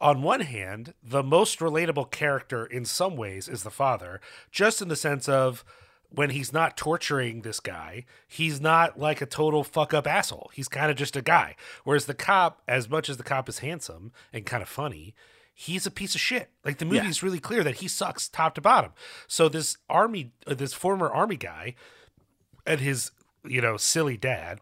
[0.01, 4.89] On one hand, the most relatable character in some ways is the father, just in
[4.89, 5.65] the sense of
[6.15, 10.51] when he's not torturing this guy, he's not like a total fuck up asshole.
[10.55, 11.57] He's kind of just a guy.
[11.85, 15.15] Whereas the cop, as much as the cop is handsome and kind of funny,
[15.55, 16.51] he's a piece of shit.
[16.65, 18.93] Like the movie's really clear that he sucks top to bottom.
[19.27, 21.75] So this army, uh, this former army guy,
[22.67, 23.11] and his
[23.45, 24.61] you know silly dad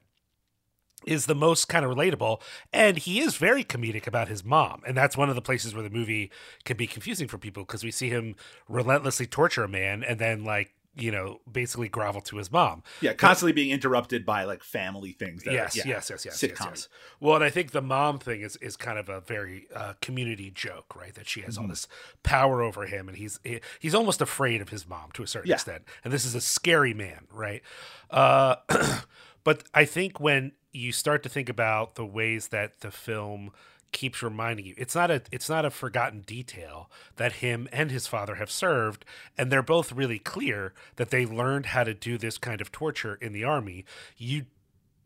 [1.07, 2.41] is the most kind of relatable
[2.73, 5.83] and he is very comedic about his mom and that's one of the places where
[5.83, 6.31] the movie
[6.65, 8.35] can be confusing for people because we see him
[8.69, 13.13] relentlessly torture a man and then like you know basically grovel to his mom Yeah,
[13.13, 15.45] constantly being interrupted by like family things.
[15.45, 16.89] That yes, are, yeah, yes, yes, yes, yes, yes.
[17.21, 20.51] Well, and I think the mom thing is is kind of a very uh, community
[20.51, 21.15] joke, right?
[21.15, 21.63] That she has Mm-hmm.
[21.63, 21.87] all this
[22.23, 25.49] power over him, and he's he- he's almost afraid of his mom to a certain
[25.49, 25.55] Yeah.
[25.55, 25.85] extent.
[26.05, 27.63] And this is a scary man, right?
[28.11, 28.57] Uh,
[29.45, 33.53] but I think when you start to think about the ways that the film
[33.93, 38.07] keeps reminding you it's not a it's not a forgotten detail that him and his
[38.07, 39.05] father have served
[39.37, 43.17] and they're both really clear that they learned how to do this kind of torture
[43.21, 43.85] in the army
[44.17, 44.45] you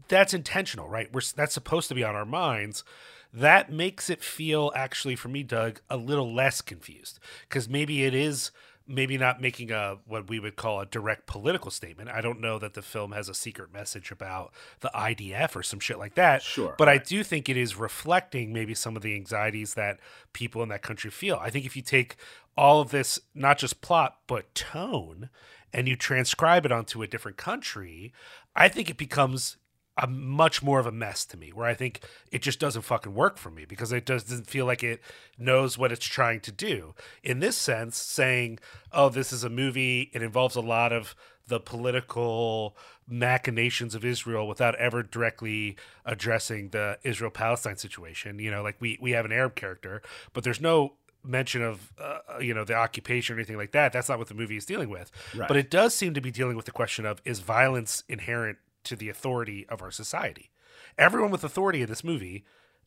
[0.08, 1.12] that's intentional, right?
[1.12, 2.84] We're that's supposed to be on our minds.
[3.32, 7.18] That makes it feel actually for me, Doug, a little less confused
[7.48, 8.50] because maybe it is
[8.86, 12.10] maybe not making a what we would call a direct political statement.
[12.10, 15.80] I don't know that the film has a secret message about the IDF or some
[15.80, 16.42] shit like that.
[16.42, 20.00] Sure, but I do think it is reflecting maybe some of the anxieties that
[20.32, 21.38] people in that country feel.
[21.40, 22.16] I think if you take
[22.56, 25.30] all of this, not just plot but tone,
[25.72, 28.12] and you transcribe it onto a different country,
[28.54, 29.56] I think it becomes
[29.96, 32.00] a much more of a mess to me where I think
[32.32, 35.00] it just doesn't fucking work for me because it does, doesn't feel like it
[35.38, 36.94] knows what it's trying to do.
[37.22, 38.58] In this sense, saying,
[38.92, 41.14] oh, this is a movie, it involves a lot of
[41.46, 42.76] the political
[43.06, 48.38] machinations of Israel without ever directly addressing the Israel Palestine situation.
[48.38, 50.94] You know, like we, we have an Arab character, but there's no
[51.26, 53.92] mention of uh, you know the occupation or anything like that.
[53.92, 55.10] That's not what the movie is dealing with.
[55.34, 55.48] Right.
[55.48, 58.96] But it does seem to be dealing with the question of is violence inherent to
[58.96, 60.50] the authority of our society?
[60.96, 62.44] Everyone with authority in this movie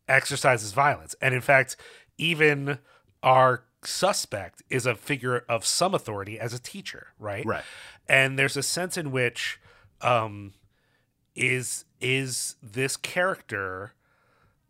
[0.08, 1.76] exercises violence, and in fact,
[2.18, 2.80] even
[3.22, 7.46] our suspect is a figure of some authority as a teacher, right?
[7.46, 7.64] Right.
[8.08, 9.60] And there's a sense in which
[10.02, 10.54] um,
[11.36, 13.94] is is this character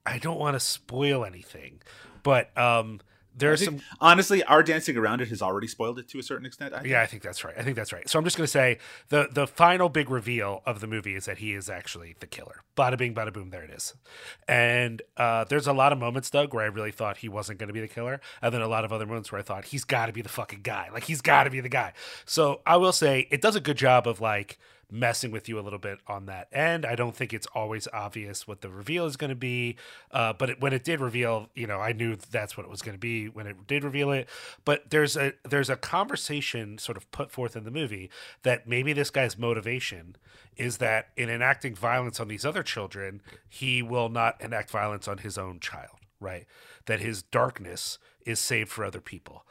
[0.05, 1.81] I don't want to spoil anything,
[2.23, 3.01] but um,
[3.37, 3.79] there's some.
[4.01, 6.73] honestly, our dancing around it has already spoiled it to a certain extent.
[6.73, 6.89] I think.
[6.89, 7.53] Yeah, I think that's right.
[7.57, 8.07] I think that's right.
[8.09, 8.79] So I'm just going to say
[9.09, 12.63] the the final big reveal of the movie is that he is actually the killer.
[12.75, 13.49] Bada bing, bada boom.
[13.49, 13.93] There it is.
[14.47, 17.67] And uh, there's a lot of moments, Doug, where I really thought he wasn't going
[17.67, 19.83] to be the killer, and then a lot of other moments where I thought he's
[19.83, 20.89] got to be the fucking guy.
[20.91, 21.93] Like he's got to be the guy.
[22.25, 24.57] So I will say it does a good job of like
[24.89, 26.85] messing with you a little bit on that end.
[26.85, 29.75] I don't think it's always obvious what the reveal is going to be,
[30.11, 32.81] uh, but it, when it did reveal, you know, I knew that's what it was
[32.81, 34.29] going to be when it did reveal it.
[34.63, 38.09] But there's a there's a conversation sort of put forth in the movie
[38.43, 40.15] that maybe this guy's motivation
[40.55, 45.19] is that in enacting violence on these other children, he will not enact violence on
[45.19, 46.45] his own child, right?
[46.85, 49.45] That his darkness is saved for other people.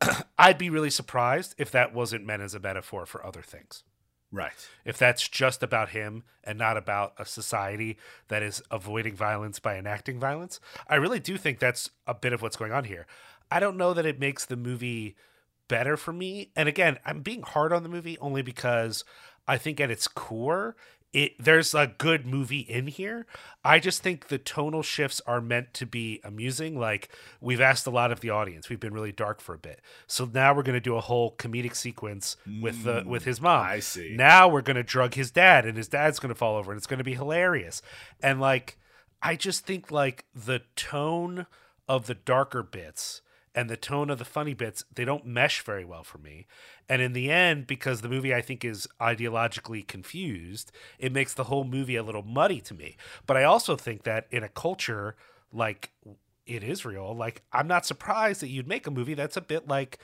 [0.38, 3.84] I'd be really surprised if that wasn't meant as a metaphor for other things
[4.32, 4.52] Right.
[4.84, 9.76] if that's just about him and not about a society that is avoiding violence by
[9.76, 10.58] enacting violence.
[10.88, 13.06] I really do think that's a bit of what's going on here.
[13.50, 15.16] I don't know that it makes the movie
[15.68, 16.50] better for me.
[16.56, 19.04] And again, I'm being hard on the movie only because
[19.46, 20.76] I think at its core,
[21.12, 23.26] it there's a good movie in here.
[23.64, 26.78] I just think the tonal shifts are meant to be amusing.
[26.78, 27.10] Like
[27.40, 28.68] we've asked a lot of the audience.
[28.68, 29.80] We've been really dark for a bit.
[30.06, 33.40] So now we're going to do a whole comedic sequence with the mm, with his
[33.40, 33.66] mom.
[33.66, 34.14] I see.
[34.16, 36.78] Now we're going to drug his dad and his dad's going to fall over and
[36.78, 37.82] it's going to be hilarious.
[38.22, 38.78] And like
[39.22, 41.46] I just think like the tone
[41.88, 43.20] of the darker bits
[43.54, 46.46] and the tone of the funny bits they don't mesh very well for me.
[46.88, 51.44] And in the end because the movie i think is ideologically confused it makes the
[51.44, 52.96] whole movie a little muddy to me.
[53.26, 55.16] But i also think that in a culture
[55.52, 55.90] like
[56.46, 59.98] in israel like i'm not surprised that you'd make a movie that's a bit like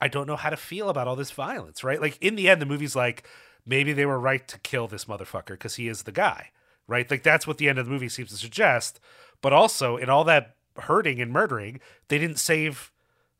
[0.00, 2.00] i don't know how to feel about all this violence right?
[2.00, 3.28] Like in the end the movie's like
[3.66, 6.50] maybe they were right to kill this motherfucker because he is the guy
[6.86, 7.10] right?
[7.10, 9.00] Like that's what the end of the movie seems to suggest.
[9.40, 12.90] But also in all that hurting and murdering they didn't save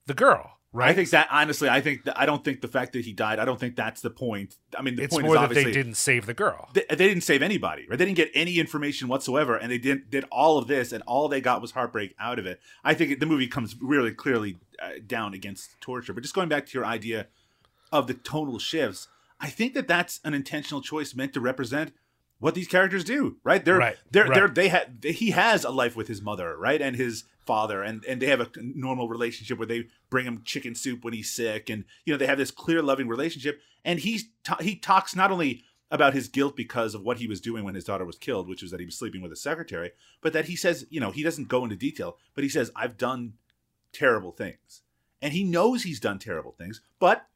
[0.07, 0.91] the girl, right?
[0.91, 3.39] I think that honestly, I think that I don't think the fact that he died.
[3.39, 4.57] I don't think that's the point.
[4.77, 6.69] I mean, the it's point more is that they didn't save the girl.
[6.73, 7.99] They, they didn't save anybody, right?
[7.99, 11.29] They didn't get any information whatsoever, and they didn't did all of this, and all
[11.29, 12.61] they got was heartbreak out of it.
[12.83, 16.13] I think the movie comes really clearly uh, down against torture.
[16.13, 17.29] But just going back to your idea
[17.93, 19.09] of the tonal shifts,
[19.41, 21.93] I think that that's an intentional choice meant to represent
[22.39, 23.64] what these characters do, right?
[23.64, 24.35] They're Right, they're right.
[24.35, 28.05] they're they had he has a life with his mother, right, and his father, and
[28.05, 31.70] and they have a normal relationship where they bring him chicken soup when he's sick,
[31.70, 34.26] and you know they have this clear, loving relationship, and he's
[34.61, 37.85] he talks not only about his guilt because of what he was doing when his
[37.85, 40.57] daughter was killed, which was that he was sleeping with a secretary, but that he
[40.57, 43.35] says, you know, he doesn't go into detail, but he says, I've done
[43.93, 44.82] terrible things.
[45.22, 47.26] And he knows he's done terrible things, but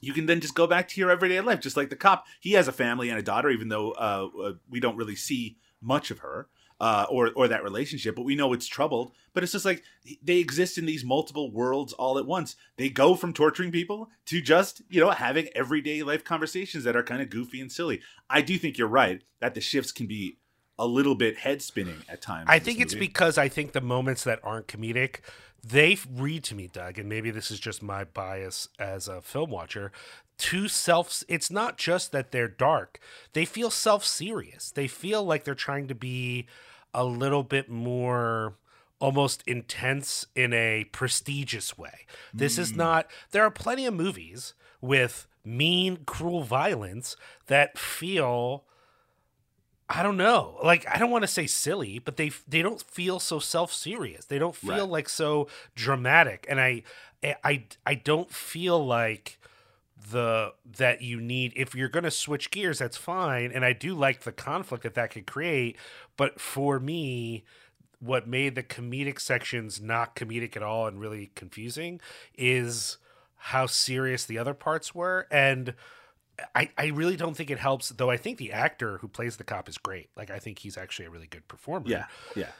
[0.00, 2.26] you can then just go back to your everyday life, just like the cop.
[2.40, 5.56] He has a family and a daughter, even though uh, uh, we don't really see
[5.80, 6.48] much of her
[6.80, 9.12] uh, or or that relationship, but we know it's troubled.
[9.34, 9.82] But it's just like
[10.22, 12.56] they exist in these multiple worlds all at once.
[12.76, 17.02] They go from torturing people to just you know having everyday life conversations that are
[17.02, 18.00] kind of goofy and silly.
[18.28, 20.38] I do think you're right that the shifts can be
[20.78, 22.46] a little bit head spinning at times.
[22.48, 25.16] I think it's because I think the moments that aren't comedic,
[25.62, 29.50] they read to me, Doug, and maybe this is just my bias as a film
[29.50, 29.92] watcher.
[30.38, 31.22] Too self.
[31.28, 32.98] It's not just that they're dark;
[33.34, 34.70] they feel self-serious.
[34.70, 36.46] They feel like they're trying to be
[36.94, 38.54] a little bit more
[39.00, 42.06] almost intense in a prestigious way.
[42.32, 42.78] This is hmm.
[42.78, 48.64] not there are plenty of movies with mean cruel violence that feel
[49.92, 50.56] I don't know.
[50.62, 54.24] Like I don't want to say silly, but they they don't feel so self-serious.
[54.26, 54.88] They don't feel Right.
[54.88, 56.46] like so dramatic.
[56.48, 56.84] And I
[57.24, 59.38] eh, I I don't feel like
[60.12, 63.94] the that you need if you're going to switch gears that's fine and I do
[63.94, 65.76] like the conflict that that could create,
[66.16, 67.44] but for me
[67.98, 72.00] what made the comedic sections not comedic at all and really confusing
[72.34, 72.96] is
[73.36, 75.74] how serious the other parts were and
[76.54, 79.44] I, I really don't think it helps though i think the actor who plays the
[79.44, 80.10] cop is great.
[80.16, 81.86] Like i think he's actually a really good performer.
[81.88, 82.50] Yeah, yeah.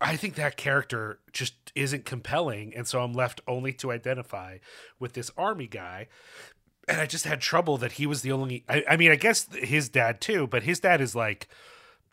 [0.00, 4.58] i think that character just isn't compelling and so i'm left only to identify
[4.98, 6.08] with this army guy.
[6.88, 9.48] And i just had trouble that he was the only i, I mean i guess
[9.54, 11.48] his dad too but his dad is like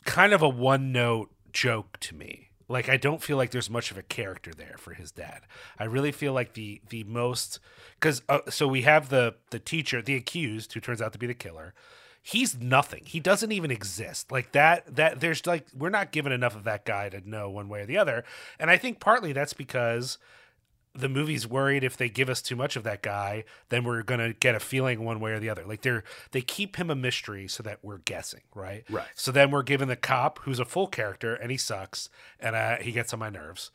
[0.06, 3.91] kind of a one note joke to me Like I don't feel like there's much
[3.91, 5.41] of a character there for his dad.
[5.78, 7.59] I really feel like the the most
[7.99, 11.28] because uh, so we have the the teacher, the accused, who turns out to be
[11.28, 11.74] the killer.
[12.22, 13.03] He's nothing.
[13.05, 14.32] He doesn't even exist.
[14.32, 14.95] Like that.
[14.95, 17.86] That there's like we're not given enough of that guy to know one way or
[17.86, 18.24] the other.
[18.59, 20.18] And I think partly that's because
[20.96, 24.34] the movie's worried if they give us too much of that guy, then we're gonna
[24.34, 25.64] get a feeling one way or the other.
[25.66, 28.84] Like they're they keep him a mystery so that we're guessing, right?
[28.89, 29.08] Right.
[29.16, 32.78] So then we're given the cop who's a full character and he sucks and uh,
[32.78, 33.72] he gets on my nerves,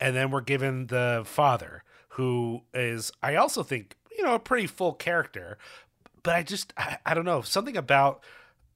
[0.00, 4.68] and then we're given the father who is I also think you know a pretty
[4.68, 5.58] full character,
[6.22, 8.22] but I just I, I don't know something about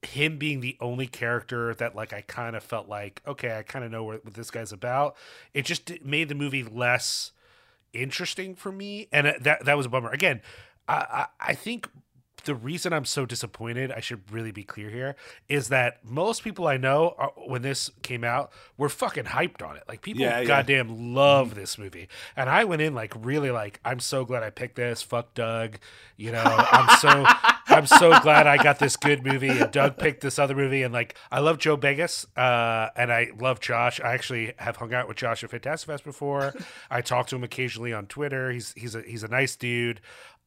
[0.02, 3.84] him being the only character that like I kind of felt like okay I kind
[3.84, 5.14] of know what, what this guy's about.
[5.52, 7.30] It just made the movie less
[7.94, 10.10] interesting for me, and uh, that that was a bummer.
[10.10, 10.42] Again,
[10.88, 11.88] I, I think
[12.44, 15.16] the reason I'm so disappointed, I should really be clear here,
[15.48, 19.76] is that most people I know are, when this came out were fucking hyped on
[19.76, 19.84] it.
[19.88, 20.44] Like people Yeah, yeah.
[20.46, 22.08] goddamn love this movie.
[22.36, 25.02] And I went in like really like I'm so glad I picked this.
[25.02, 25.78] Fuck Doug.
[26.16, 27.24] You know, I'm so
[27.74, 30.94] I'm so glad I got this good movie and Doug picked this other movie and
[30.94, 34.00] like I love Joe Begos uh and I love Josh.
[34.00, 36.54] I actually have hung out with Josh at Fantastic Fest before.
[36.90, 38.50] I talk to him occasionally on Twitter.
[38.50, 40.00] He's he's a he's a nice dude.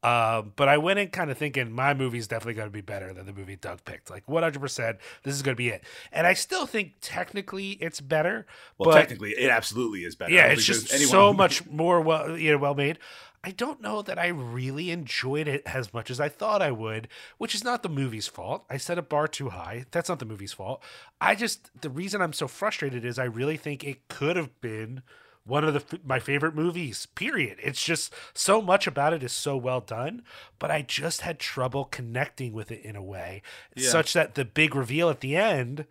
[0.04, 3.14] Um, but I went in kind of thinking my movie's definitely going to be better
[3.14, 4.12] than the movie Doug picked.
[4.12, 5.84] Like 100%, this is going to be it.
[6.12, 8.46] And I still think technically it's better.
[8.78, 10.32] Well, but technically, it absolutely is better.
[10.32, 13.00] Yeah, it's just anyone so much more well, you know, well made.
[13.44, 17.08] I don't know that I really enjoyed it as much as I thought I would,
[17.38, 18.66] which is not the movie's fault.
[18.70, 19.86] I set a bar too high.
[19.92, 20.84] That's not the movie's fault.
[21.22, 25.02] I just the reason I'm so frustrated is I really think it could have been
[25.46, 27.06] one of the my favorite movies.
[27.16, 27.58] Period.
[27.64, 30.24] It's just so much about it is so well done,
[30.60, 33.42] but I just had trouble connecting with it in a way
[33.76, 33.90] Yeah.
[33.90, 35.86] such that the big reveal at the end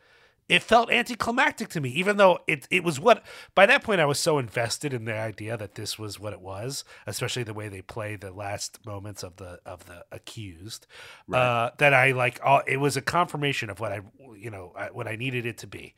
[0.48, 3.24] it felt anticlimactic to me, even though it it was what
[3.54, 6.40] by that point I was so invested in the idea that this was what it
[6.40, 10.86] was, especially the way they play the last moments of the of the accused,
[11.32, 12.38] uh, that I like.
[12.44, 14.02] All, it was a confirmation of what I
[14.36, 15.94] you know I, what I needed it to be.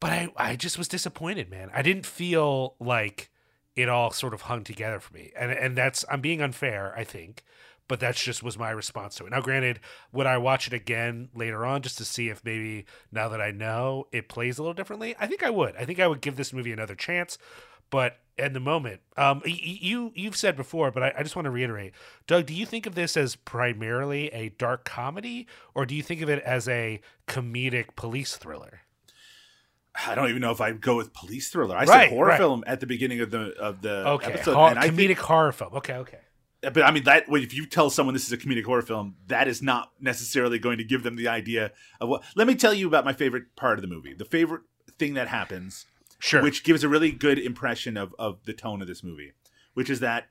[0.00, 1.70] But I I just was disappointed, man.
[1.74, 3.30] I didn't feel like
[3.74, 7.04] it all sort of hung together for me, and and that's I'm being unfair, I
[7.04, 7.44] think
[7.88, 9.30] but that's just was my response to it.
[9.30, 9.80] Now, granted,
[10.12, 13.50] would I watch it again later on just to see if maybe now that I
[13.50, 15.14] know it plays a little differently?
[15.18, 15.76] I think I would.
[15.76, 17.38] I think I would give this movie another chance.
[17.88, 21.50] But at the moment, um, you you've said before, but I, I just want to
[21.52, 21.92] reiterate,
[22.26, 22.46] Doug.
[22.46, 26.28] Do you think of this as primarily a dark comedy, or do you think of
[26.28, 28.80] it as a comedic police thriller?
[30.04, 31.76] I don't even know if I'd go with police thriller.
[31.76, 32.36] I Right, said horror right.
[32.38, 35.18] film at the beginning of the of the Okay, episode, Hor- and I comedic think,
[35.20, 35.74] horror film.
[35.74, 36.18] Okay, okay.
[36.70, 39.48] But I mean that if you tell someone this is a comedic horror film, that
[39.48, 42.24] is not necessarily going to give them the idea of what.
[42.34, 44.14] Let me tell you about my favorite part of the movie.
[44.14, 44.62] The favorite
[44.98, 45.86] thing that happens
[46.18, 46.42] Sure.
[46.42, 49.32] which gives a really good impression of of the tone of this movie,
[49.74, 50.28] which is that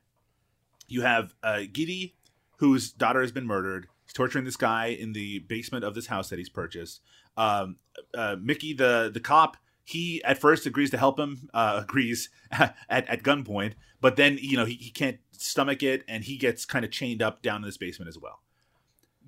[0.88, 2.14] you have uh, Gidi,
[2.58, 3.86] whose daughter has been murdered.
[4.04, 7.00] He's torturing this guy in the basement of this house that he's purchased.
[7.36, 7.76] Um,
[8.14, 9.56] uh, Mickey, the the cop,
[9.86, 14.56] he at first agrees to help him, uh, agrees at, at gunpoint, but then you
[14.56, 17.62] know he, he can't stomach it, and he gets kind of chained up down in
[17.62, 18.40] this basement as well.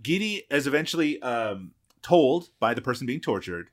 [0.02, 3.70] Gidi is eventually um, told by the person being tortured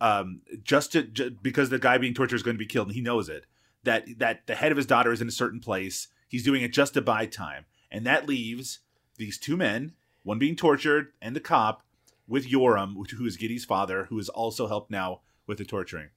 [0.00, 2.94] um, just to ju- because the guy being tortured is going to be killed and
[2.94, 3.46] he knows it
[3.84, 6.72] that that the head of his daughter is in a certain place he's doing it
[6.72, 8.80] just to buy time and that leaves
[9.16, 9.92] these two men
[10.22, 11.82] one being tortured and the cop
[12.26, 15.20] with Yoram who is Gidi's father who has also helped now
[15.50, 16.08] with the torturing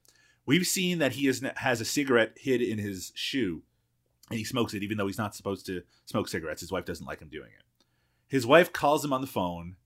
[0.46, 3.62] we've seen that he is has a cigarette hid in his shoe
[4.30, 6.60] and he smokes it even though he's not supposed to smoke cigarettes.
[6.60, 7.84] His wife doesn't like him doing it.
[8.26, 9.76] His wife calls him on the phone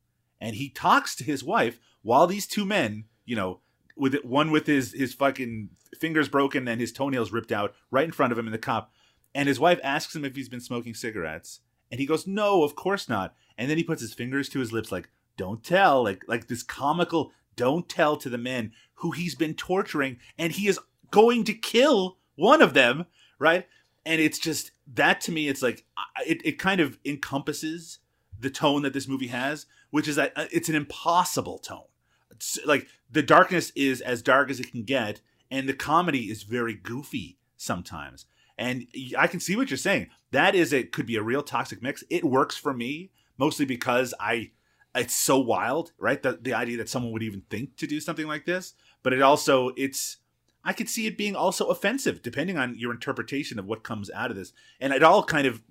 [0.40, 3.60] and he talks to his wife while these two men you know
[3.96, 8.04] with it, one with his his fucking fingers broken and his toenails ripped out right
[8.04, 8.92] in front of him in the cop
[9.34, 12.74] and his wife asks him if he's been smoking cigarettes and he goes no of
[12.74, 13.34] course not.
[13.56, 16.62] And then he puts his fingers to his lips like don't tell like like this
[16.62, 20.80] comical don't tell to the men who he's been torturing and he is
[21.10, 23.04] going to kill one of them
[23.38, 23.66] right?
[24.04, 25.84] And it's just that to me it's like
[26.26, 27.98] it, it kind of encompasses
[28.38, 31.84] the tone that this movie has which is that uh, it's an impossible tone.
[32.30, 36.42] It's like the darkness is as dark as it can get and the comedy is
[36.42, 38.26] very goofy sometimes.
[38.56, 38.86] And
[39.16, 40.08] i can see what you're saying.
[40.30, 42.04] That is it could be a real toxic mix.
[42.10, 44.50] It works for me mostly because i
[44.98, 48.26] it's so wild right the, the idea that someone would even think to do something
[48.26, 50.18] like this but it also it's
[50.64, 54.30] i could see it being also offensive depending on your interpretation of what comes out
[54.30, 54.52] of this.
[54.80, 55.62] And it all kind of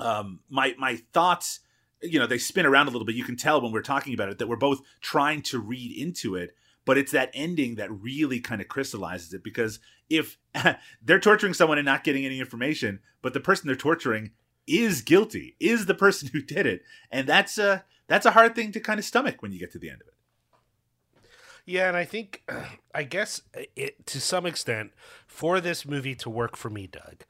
[0.00, 1.60] um my my thoughts
[2.02, 3.14] you know they spin around a little bit.
[3.14, 6.34] You can tell when we're talking about it that we're both trying to read into
[6.34, 6.54] it
[6.84, 9.78] but it's that ending that really kind of crystallizes it because
[10.10, 10.36] if
[11.02, 14.32] they're torturing someone and not getting any information, but the person they're torturing
[14.66, 18.72] is guilty, is the person who did it, and that's a that's a hard thing
[18.72, 20.14] to kind of stomach when you get to the end of it.
[21.64, 22.42] Yeah, and I think,
[22.94, 23.40] I guess,
[23.74, 24.92] it, to some extent,
[25.26, 27.24] for this movie to work for me, Doug,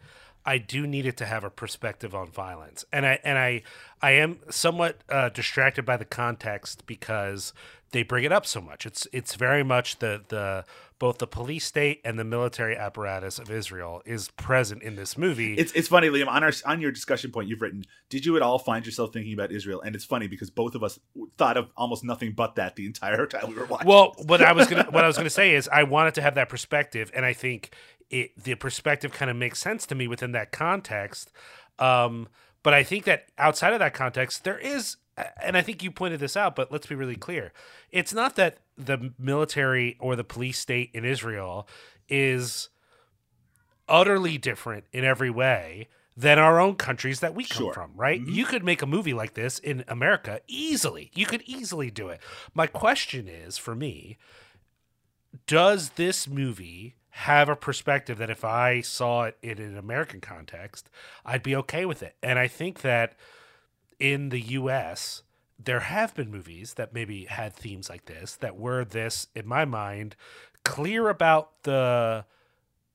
[0.44, 3.62] I do need it to have a perspective on violence, and I and I
[4.00, 7.52] I am somewhat uh, distracted by the context because
[7.92, 8.84] they bring it up so much.
[8.84, 10.64] It's it's very much the the
[10.98, 15.54] both the police state and the military apparatus of Israel is present in this movie.
[15.54, 16.26] It's it's funny, Liam.
[16.28, 19.34] On our on your discussion point, you've written, "Did you at all find yourself thinking
[19.34, 20.98] about Israel?" And it's funny because both of us
[21.36, 23.88] thought of almost nothing but that the entire time we were watching.
[23.88, 26.34] Well, what I was gonna what I was gonna say is I wanted to have
[26.34, 27.74] that perspective, and I think
[28.10, 31.30] it the perspective kind of makes sense to me within that context.
[31.78, 32.28] Um,
[32.62, 34.96] but I think that outside of that context, there is
[35.42, 37.52] and I think you pointed this out, but let's be really clear.
[37.90, 41.68] It's not that the military or the police state in Israel
[42.08, 42.68] is
[43.88, 47.72] utterly different in every way than our own countries that we come Sure.
[47.72, 48.20] from, right?
[48.20, 48.32] Mm-hmm.
[48.32, 51.10] You could make a movie like this in America easily.
[51.14, 52.20] You could easily do it.
[52.54, 54.18] My question is for me,
[55.46, 60.90] does this movie have a perspective that if I saw it in an American context,
[61.24, 62.16] I'd be okay with it?
[62.22, 63.14] And I think that
[64.02, 65.22] in the US,
[65.62, 69.64] there have been movies that maybe had themes like this that were this, in my
[69.64, 70.16] mind,
[70.64, 72.24] clear about the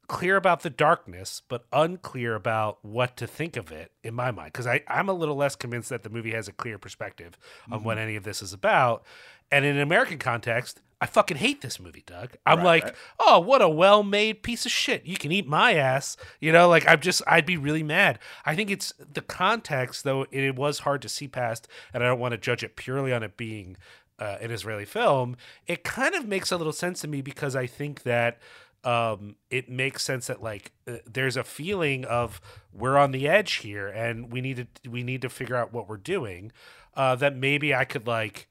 [0.08, 4.51] clear about the darkness, but unclear about what to think of it in my mind.
[4.53, 7.38] Because I'm a little less convinced that the movie has a clear perspective
[7.70, 7.86] on Mm-hmm.
[7.86, 9.03] what any of this is about.
[9.49, 12.38] And in an American context, I fucking hate this movie, Doug.
[12.45, 12.95] I'm Right, like, right.
[13.20, 15.06] oh, what a well made piece of shit.
[15.06, 16.18] You can eat my ass.
[16.41, 18.18] You know, like I'm just, I'd be really mad.
[18.45, 22.08] I think it's the context, though, it, it was hard to see past, and I
[22.08, 23.78] don't want to judge it purely on it being
[24.20, 25.38] uh, an Israeli film.
[25.68, 28.39] It kind of makes a little sense to me because I think that
[28.84, 32.39] um, it makes sense that like uh, there's a feeling of
[32.74, 35.89] we're on the edge here and we need to we need to figure out what
[35.89, 36.52] we're doing
[36.95, 38.48] uh, that maybe I could like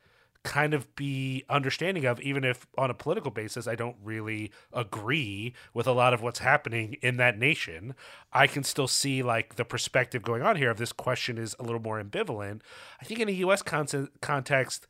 [0.46, 5.54] kind of be understanding of even if on a political basis I don't really agree
[5.74, 7.96] with a lot of what's happening in that nation
[8.32, 11.64] I can still see like the perspective going on here of this question is a
[11.64, 12.60] little more ambivalent.
[13.00, 14.86] I think in a US con- context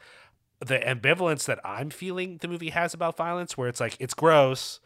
[0.60, 4.78] the ambivalence that I'm feeling the movie has about violence where it's like it's gross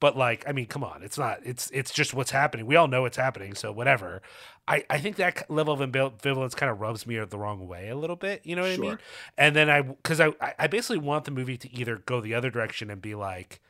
[0.00, 2.66] but like i mean come on it's not it's it's just what's happening.
[2.66, 4.22] We all know it's happening so whatever.
[4.66, 7.96] I i think that level of ambivalence kind of rubs me the wrong way a
[7.96, 8.90] little bit you know what i mean?
[8.90, 9.00] Sure.
[9.36, 12.50] and then i because i i basically want the movie to either go the other
[12.50, 13.60] direction and be like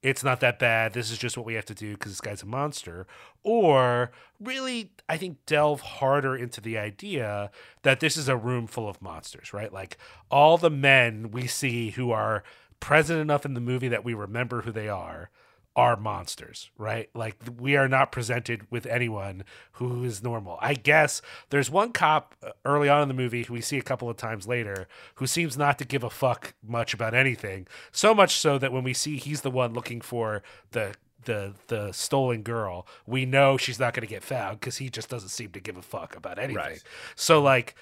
[0.00, 2.42] it's not that bad this is just what we have to do because this guy's
[2.42, 3.04] a monster
[3.42, 7.50] or really i think delve harder into the idea
[7.82, 9.72] that this is a room full of monsters right?
[9.72, 9.96] Like
[10.30, 12.44] all the men we see who are
[12.80, 15.30] present enough in the movie that we remember who they are
[15.78, 17.08] are monsters, right?
[17.14, 20.58] Like we are not presented with anyone who is normal.
[20.60, 23.82] I guess there's one cop uh, early on in the movie who we see a
[23.82, 27.68] couple of times later who seems not to give a fuck much about anything.
[27.92, 31.92] So much so that when we see he's the one looking for the the the
[31.92, 35.52] stolen girl, we know she's not going to get found because he just doesn't seem
[35.52, 36.56] to give a fuck about anything.
[36.56, 36.82] Right.
[37.14, 37.76] So like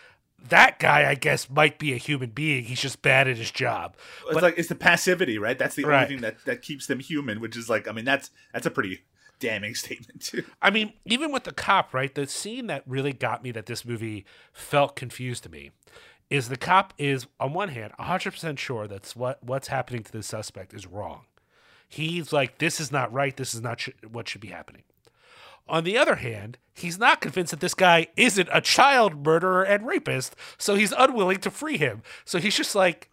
[0.49, 2.64] that guy, I guess, might be a human being.
[2.64, 3.97] He's just bad at his job.
[4.30, 5.59] it's like it's the passivity, right?
[5.59, 6.03] That's the Right.
[6.05, 8.70] only thing that that keeps them human, which is like, I mean, that's that's a
[8.70, 9.01] pretty
[9.41, 10.45] damning statement too.
[10.62, 12.14] I mean, even with the cop, right?
[12.14, 15.72] The scene that really got me that this movie felt confused to me
[16.30, 20.22] is the cop is on one hand 100% sure that's what what's happening to the
[20.22, 21.22] suspect is wrong.
[21.89, 24.82] He's like this is not right, this is not sh- what should be happening.
[25.69, 29.87] On the other hand, he's not convinced that this guy isn't a child murderer and
[29.87, 32.03] rapist, so he's unwilling to free him.
[32.25, 33.11] So he's just like,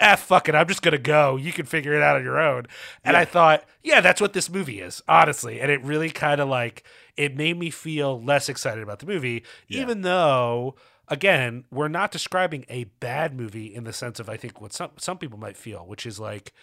[0.00, 1.36] ah, fuck it, I'm just gonna go.
[1.36, 2.66] You can figure it out on your own.
[3.04, 5.60] And I thought, yeah, that's what this movie is, honestly.
[5.60, 6.84] And it really kind of like
[7.16, 10.74] it made me feel less excited about the movie, even though.
[11.08, 14.92] Again, we're not describing a bad movie in the sense of I think what some
[14.96, 16.54] some people might feel, which is like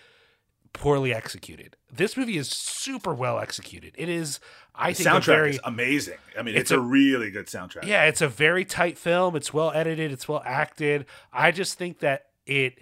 [0.73, 1.75] poorly executed.
[1.91, 3.93] This movie is super well executed.
[3.97, 4.39] It is,
[4.75, 6.17] I think, a soundtrack very is amazing.
[6.37, 7.85] I mean, It's it's, a, a- really good soundtrack.
[7.85, 9.35] yeah, it's a very tight film.
[9.35, 10.11] It's well edited.
[10.11, 11.05] It's well acted.
[11.33, 12.79] I just think that it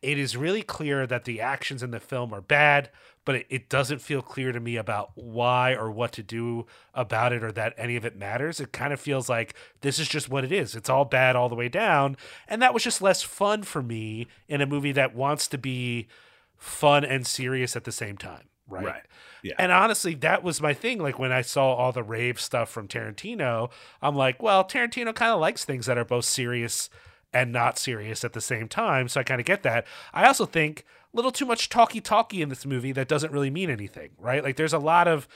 [0.00, 2.88] it is really clear that the actions in the film are bad,
[3.26, 6.64] but it, it doesn't feel clear to me about why or what to do
[6.94, 8.58] about it or that any of it matters.
[8.58, 10.74] It kind of feels like this is just what it is.
[10.74, 12.16] It's all bad all the way down,
[12.48, 16.08] and that was just less fun for me in a movie that wants to be
[16.56, 18.48] fun and serious at the same time.
[18.68, 18.84] Right.
[18.84, 19.02] Right.
[19.42, 19.54] Yeah.
[19.58, 20.98] And honestly, that was my thing.
[20.98, 23.70] Like when I saw all the rave stuff from Tarantino,
[24.02, 26.90] I'm like, well, Tarantino kind of likes things that are both serious
[27.32, 29.08] and not serious at the same time.
[29.08, 29.86] So I kind of get that.
[30.12, 33.50] I also think, a little too much talky talky in this movie that doesn't really
[33.50, 34.44] mean anything, right?
[34.44, 35.26] Like there's a lot of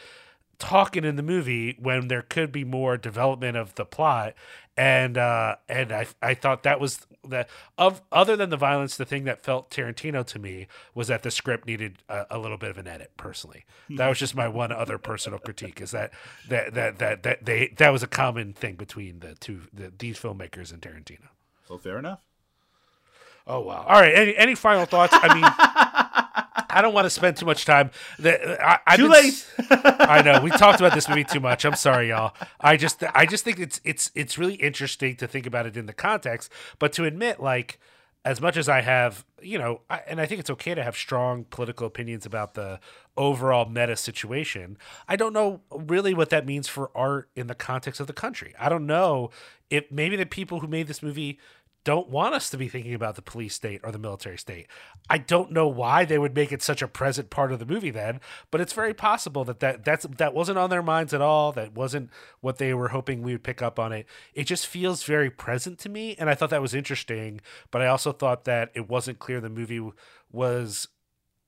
[0.59, 4.35] talking in the movie when there could be more development of the plot
[4.81, 9.05] and uh and i i thought that was the of other than the violence the
[9.05, 12.71] thing that felt tarantino to me was that the script needed a, a little bit
[12.71, 16.11] of an edit personally that was just my one other personal critique is that
[16.49, 20.19] that that that, that they that was a common thing between the two the, these
[20.19, 21.29] filmmakers and tarantino
[21.69, 22.21] Well, fair enough.
[23.47, 23.85] Oh wow!
[23.89, 24.15] All right.
[24.15, 25.13] Any any final thoughts?
[25.17, 25.43] I mean,
[26.73, 27.91] I don't want to spend too much time.
[28.23, 29.47] I, I've Too late.
[29.71, 31.65] I know we talked about this movie too much.
[31.65, 32.35] I'm sorry, y'all.
[32.61, 35.87] I just I just think it's it's it's really interesting to think about it in
[35.87, 37.79] the context, but to admit like
[38.25, 40.95] as much as I have, you know, I, and I think it's okay to have
[40.95, 42.79] strong political opinions about the
[43.17, 44.77] overall meta situation.
[45.09, 48.55] I don't know really what that means for art in the context of the country.
[48.59, 49.31] I don't know
[49.71, 51.39] if maybe the people who made this movie
[51.85, 54.67] don't want us to be thinking about the police state or the military state.
[55.09, 57.91] I don't know why they would make it such a present part of the movie
[57.91, 58.21] then,
[58.51, 61.53] but it's very possible that, that that's that wasn't on their minds at all.
[61.53, 62.11] That wasn't
[62.41, 64.07] what they were hoping we would pick up on it.
[64.35, 67.87] It just feels very present to me and I thought that was interesting, but I
[67.87, 69.81] also thought that it wasn't clear the movie
[70.31, 70.89] was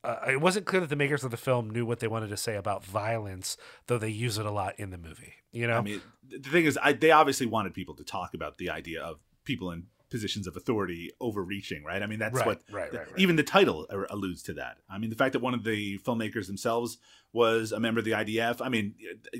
[0.04, 2.36] uh, it wasn't clear that the makers of the film knew what they wanted to
[2.36, 3.56] say about violence,
[3.86, 5.34] though they use it a lot in the movie.
[5.52, 8.58] You know, I mean, the thing is, I, they obviously wanted people to talk about
[8.58, 12.02] the idea of people in positions of authority overreaching, right?
[12.02, 14.78] I mean, that's Right, what right, right, even the title alludes to that.
[14.88, 16.98] I mean, the fact that one of the filmmakers themselves
[17.32, 18.60] was a member of the IDF.
[18.64, 18.94] I mean,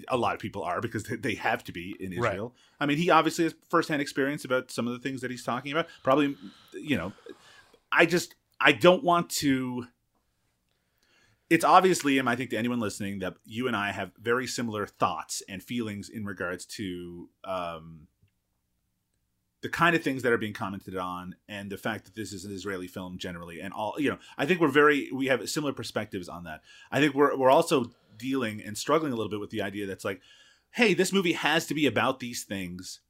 [0.09, 2.12] a lot of people are because they- have to be in.
[2.12, 2.55] Israel.
[2.81, 5.70] I mean, he obviously has firsthand experience about some of the things that he's talking
[5.73, 5.87] about.
[6.03, 6.37] Probably,
[6.75, 7.12] you know,
[7.93, 9.87] I just I don't want to
[11.53, 14.87] it's obvious, Liam, I think to anyone listening, that you and I have very similar
[14.87, 18.07] thoughts and feelings in regards to um,
[19.63, 22.45] the kind of things that are being commented on and the fact that this is
[22.45, 25.73] an Israeli film generally and all you know, I think we're very we have similar
[25.73, 26.63] perspectives on that.
[26.91, 30.05] I think we're we're also dealing and struggling a little bit with the idea that's
[30.05, 30.21] like,
[30.73, 33.01] hey, this movie has to be about these things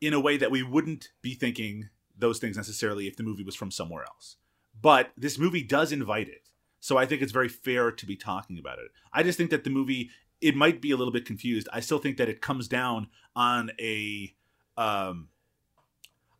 [0.00, 3.54] in a way that we wouldn't be thinking those things necessarily if the movie was
[3.54, 4.36] from somewhere else.
[4.80, 6.50] But this movie does invite it.
[6.80, 8.88] So I think it's very fair to be talking about it.
[9.12, 10.10] I just think that the movie
[10.42, 11.66] it might be a little bit confused.
[11.72, 14.34] I still think that it comes down on a
[14.76, 15.28] um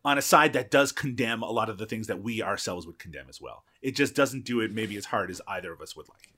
[0.06, 2.96] on a side that does condemn a lot of the things that we ourselves would
[2.96, 3.64] condemn as well.
[3.82, 6.32] It just doesn't do it maybe as hard as either of us would like.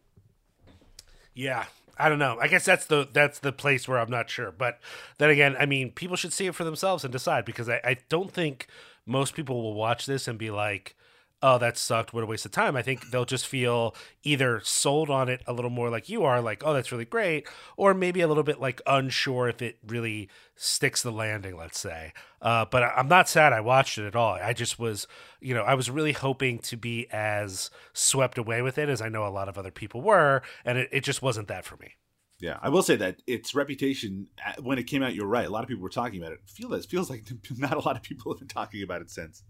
[1.34, 1.66] Yeah,
[1.98, 2.38] I don't know.
[2.40, 4.50] I guess that's the that's the place where I'm not sure.
[4.50, 4.80] But
[5.18, 7.98] then again, I mean, people should see it for themselves and decide because I, I
[8.08, 8.68] don't think
[9.04, 10.96] most people will watch this and be like,
[11.42, 12.12] "Oh, that sucked.
[12.12, 15.52] What a waste of time." I think they'll just feel either sold on it a
[15.52, 18.60] little more like you are, like, "Oh, that's really great," or maybe a little bit
[18.60, 21.56] like unsure if it really sticks the landing.
[21.56, 22.12] Let's say.
[22.40, 24.34] Uh, but I'm not sad I watched it at all.
[24.34, 25.06] I just was,
[25.40, 29.08] you know, I was really hoping to be as swept away with it as I
[29.08, 31.94] know a lot of other people were, and it, it just wasn't that for me.
[32.40, 35.46] Yeah, I will say that its reputation uh, when it came out, you're right.
[35.46, 36.38] A lot of people were talking about it.
[36.46, 37.24] Feel that feels like
[37.56, 39.42] not a lot of people have been talking about it since.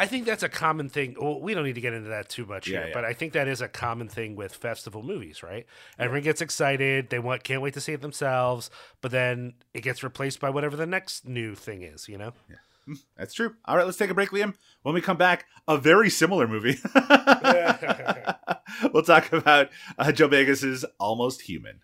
[0.00, 1.14] I think that's a common thing.
[1.20, 2.94] Well, we don't need to get into that too much Yeah, here, yeah.
[2.94, 5.66] but I think that is a common thing with festival movies, right?
[5.98, 8.70] Everyone gets excited, they want can't wait to see it themselves,
[9.02, 12.32] but then it gets replaced by whatever the next new thing is, you know?
[12.48, 12.94] Yeah.
[13.18, 13.54] That's true.
[13.66, 14.54] All right, let's take a break, Liam.
[14.82, 16.78] When we come back, a very similar movie.
[18.94, 21.80] we'll talk about uh, Joe Begos's Almost Human.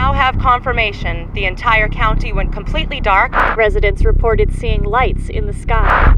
[0.00, 3.34] Now have confirmation the entire county went completely dark.
[3.54, 6.14] Residents reported seeing lights in the sky.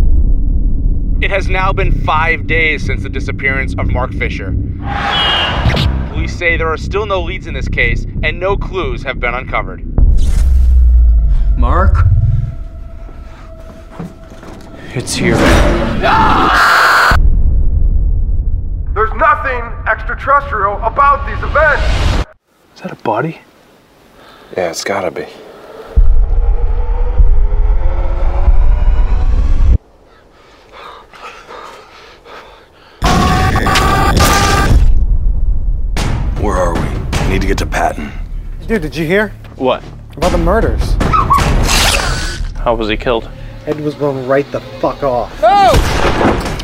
[1.21, 4.55] It has now been five days since the disappearance of Mark Fisher.
[6.11, 9.35] Police say there are still no leads in this case, and no clues have been
[9.35, 9.83] uncovered.
[11.59, 12.07] Mark?
[14.95, 15.35] It's here.
[18.95, 22.29] There's nothing extraterrestrial about these events.
[22.77, 23.41] Is that a body?
[24.57, 25.27] Yeah, it's gotta be.
[36.41, 36.81] Where are we?
[36.81, 38.11] I need to get to Patton.
[38.67, 39.83] Dude, did you hear What?
[40.17, 40.83] about the murders?
[42.59, 43.29] How was he killed?
[43.67, 45.39] Ed was going right the fuck off.
[45.43, 45.71] Oh!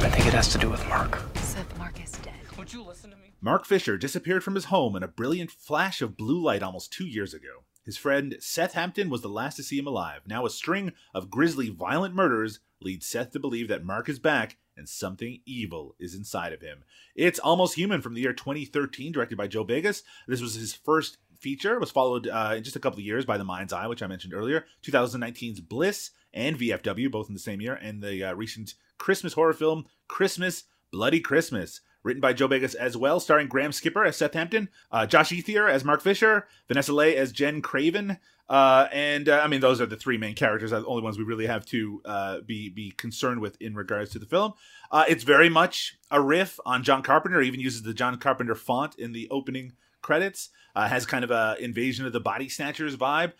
[0.03, 1.20] I think it has to do with Mark.
[1.36, 2.34] Seth Mark is dead.
[2.59, 3.32] Would you listen to me?
[3.41, 7.07] Mark Fisher disappeared from his home in a brilliant flash of blue light almost two
[7.07, 7.62] years ago.
[7.89, 10.20] His friend Seth Hampton was the last to see him alive.
[10.26, 14.59] Now, a string of grisly, violent murders leads Seth to believe that Mark is back
[14.76, 16.84] and something evil is inside of him.
[17.14, 20.03] It's Almost Human from the year 2013, directed by Joe Begos.
[20.26, 23.24] This was his first feature It was followed uh, in just a couple of years
[23.24, 27.41] by The Mind's Eye, which I mentioned earlier, 2019's Bliss and VFW, both in the
[27.41, 32.49] same year, and the uh, recent Christmas horror film Christmas Bloody Christmas, written by Joe
[32.49, 36.47] Begos as well, starring Graham Skipper as Seth Hampton, uh, Josh Ethier as Mark Fisher,
[36.69, 38.19] Vanessa Leigh as Jen Craven,
[38.49, 41.25] uh, and uh, I mean those are the three main characters, the only ones we
[41.25, 44.55] really have to uh, be be concerned with in regards to the film.
[44.91, 47.43] Uh, it's very much a riff on John Carpenter.
[47.43, 50.51] Even uses the John Carpenter font in the opening credits.
[50.75, 53.33] Uh, has kind of a invasion of the body snatchers vibe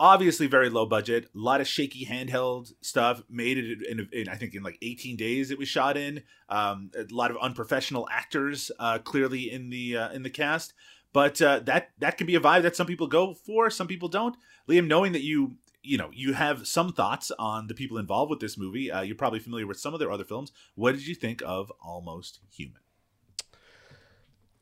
[0.00, 4.34] obviously very low budget a lot of shaky handheld stuff made it in, in, i
[4.34, 6.22] think in like 18 days it was shot in.
[6.48, 10.74] Um, a lot of unprofessional actors uh, clearly in the uh, in the cast.
[11.12, 14.08] But uh, that that can be a vibe that some people go for some people
[14.08, 14.36] don't.
[14.68, 18.40] Liam knowing that you you know you have some thoughts on the people involved with
[18.40, 20.52] this movie uh, you're probably familiar with some of their other films.
[20.74, 22.80] What did you think of almost human?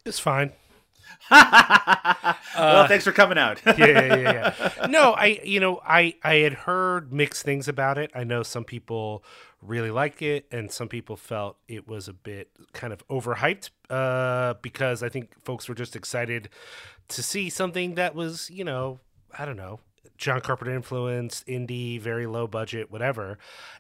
[0.05, 0.53] It's fine
[1.31, 3.61] well, thanks for coming out.
[3.67, 4.87] yeah, yeah, yeah.
[4.89, 8.11] No, I, you know, I, I had heard mixed things about it.
[8.15, 9.25] I know some people
[9.61, 13.71] really liked it, and some people felt it was a bit kind of overhyped.
[13.89, 16.49] Uh, because I think folks were just excited
[17.09, 19.01] to see something that was, you know,
[19.39, 19.81] I don't know,
[20.23, 23.39] John Carpenter influenced, indie, very low budget, whatever.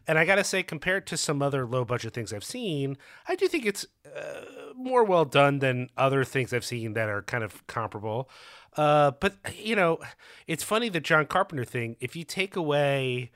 [0.08, 3.36] And I got to say, compared to some other low budget things I've seen, I
[3.36, 4.40] do think it's uh,
[4.74, 8.28] more well done than other things I've seen that are kind of comparable.
[8.76, 10.00] Uh, but, you know,
[10.48, 13.30] it's funny the John Carpenter thing, if you take away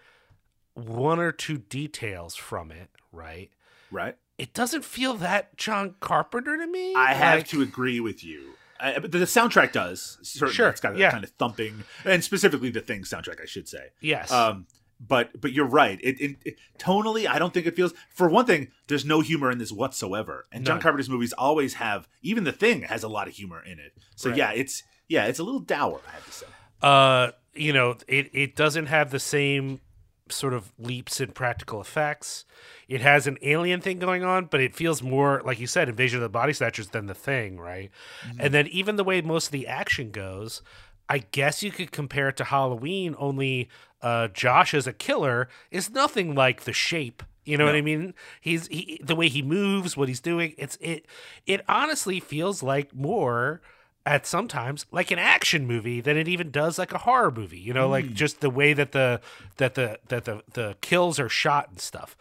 [0.75, 3.51] one or two details from it, right?
[3.93, 4.17] Right.
[4.37, 6.95] It doesn't feel that John Carpenter to me.
[6.97, 8.55] I have like, to agree with you.
[8.81, 10.55] Uh, but the soundtrack does certainly.
[10.55, 11.11] Sure, it's got that yeah.
[11.11, 13.91] kind of thumping, and specifically the thing soundtrack, I should say.
[14.01, 14.31] Yes.
[14.31, 14.67] Um,
[15.01, 16.01] but but you're right.
[16.03, 17.93] It, it, it, tonally, I don't think it feels.
[18.11, 20.47] For one thing, there's no humor in this whatsoever.
[20.51, 20.81] And John.
[20.81, 22.09] Carpenter's movies always have.
[22.23, 23.93] Even the thing has a lot of humor in it.
[24.15, 24.39] So Right.
[24.39, 26.01] yeah, it's yeah, it's a little dour.
[26.09, 26.47] I have to say.
[26.83, 29.81] uh you know it it doesn't have the same
[30.29, 32.45] sort of leaps in practical effects
[32.89, 36.19] it has an alien thing going on but it feels more like you said invasion
[36.19, 37.91] of the body snatchers than the thing right
[38.39, 40.63] and then even the way most of the action goes
[41.09, 43.69] i guess you could compare it to halloween only
[44.03, 48.13] uh josh as a killer is nothing like the shape you know what I mean?
[48.41, 50.55] He's he, the way he moves, what he's doing.
[50.59, 51.07] It's it.
[51.47, 53.63] It honestly feels like more
[54.05, 57.61] at sometimes like an action movie than it even does like a horror movie.
[57.61, 59.21] You know, like just the way that the
[59.59, 62.17] that the that the the kills are shot and stuff.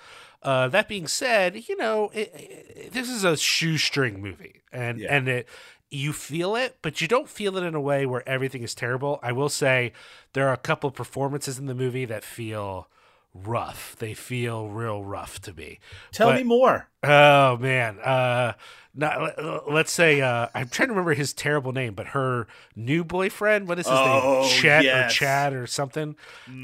[0.45, 5.15] Uh, that being said, you know, it, it- this is a shoestring movie, and Yeah.
[5.15, 5.47] and it
[5.89, 9.19] you feel it, but you don't feel it in a way where everything is terrible.
[9.23, 9.91] I will say
[10.33, 12.89] there are a couple performances in the movie that feel
[13.43, 13.95] rough.
[13.99, 15.79] They feel real rough to me.
[16.11, 16.88] Tell But- me more.
[17.03, 18.53] Oh man, uh,
[18.95, 23.67] not, let's say uh, I'm trying to remember his terrible name, but her new boyfriend,
[23.67, 24.49] what is his Oh, name?
[24.49, 25.11] Chet yes.
[25.11, 26.15] or Chad or something.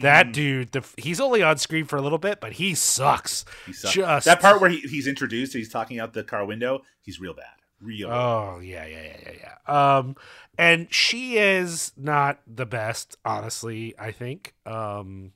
[0.02, 3.46] That dude, the, he's only on screen for a little bit, but he sucks.
[3.68, 3.94] He sucks.
[3.94, 6.82] Just that part where he, he's introduced, he's talking out the car window.
[7.02, 7.46] He's real bad.
[7.80, 8.10] Real.
[8.10, 8.16] bad.
[8.18, 9.98] Oh yeah, yeah, yeah, yeah, yeah.
[9.98, 10.16] Um,
[10.58, 13.94] and she is not the best, honestly.
[14.00, 14.56] I think.
[14.66, 15.34] Um,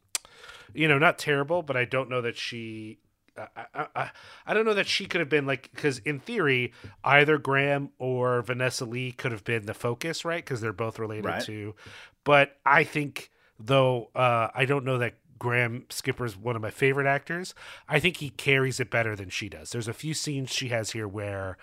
[0.75, 2.99] you know, not terrible, but I don't know that she.
[3.37, 4.09] I, I, I,
[4.47, 6.71] I don't know that she could have been like because in theory
[7.03, 10.43] either Graham or Vanessa Leigh could have been the focus, right?
[10.43, 11.43] Because they're both related Right.
[11.43, 11.75] to.
[12.23, 16.71] But I think though uh, I don't know that Graham Skipper is one of my
[16.71, 17.53] favorite actors.
[17.89, 19.71] I think he carries it better than she does.
[19.71, 21.57] There's a few scenes she has here where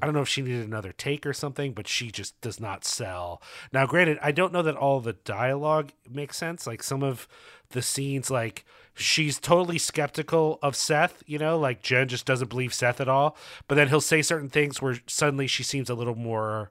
[0.00, 2.84] I don't know if she needed another take or something, but she just does not
[2.84, 3.40] sell.
[3.72, 6.66] Now, granted, I don't know that all the dialogue makes sense.
[6.66, 7.26] Like some of
[7.70, 12.74] the scenes, like she's totally skeptical of Seth, you know, like Jen just doesn't believe
[12.74, 13.38] Seth at all.
[13.68, 16.70] But then he'll say certain things where suddenly she seems a little more.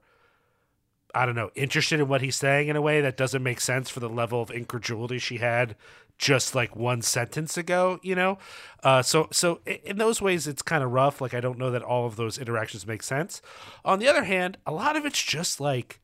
[1.16, 3.90] I don't know, interested in what he's saying in a way that doesn't make sense
[3.90, 5.78] for the level of incredulity she had
[6.18, 8.38] just like one sentence ago, you know?
[8.84, 11.20] Uh, so, so in those ways, it's kind of rough.
[11.22, 13.42] Like, I don't know that all of those interactions make sense.
[13.84, 16.00] On the other hand, a lot of it's just like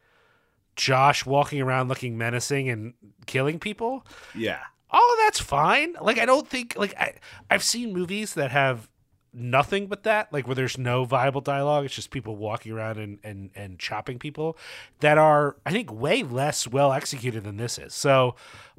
[0.76, 2.94] Josh walking around looking menacing and
[3.26, 4.06] killing people
[4.36, 4.60] Yeah.
[4.90, 5.96] all of that's fine.
[6.02, 7.14] Like I don't think like I
[7.50, 8.90] I've seen movies that have
[9.34, 11.86] nothing but that, like where there's no viable dialogue.
[11.86, 14.58] It's just people walking around and and and chopping people
[15.00, 17.94] that are I think way less well executed than this is.
[17.94, 18.36] So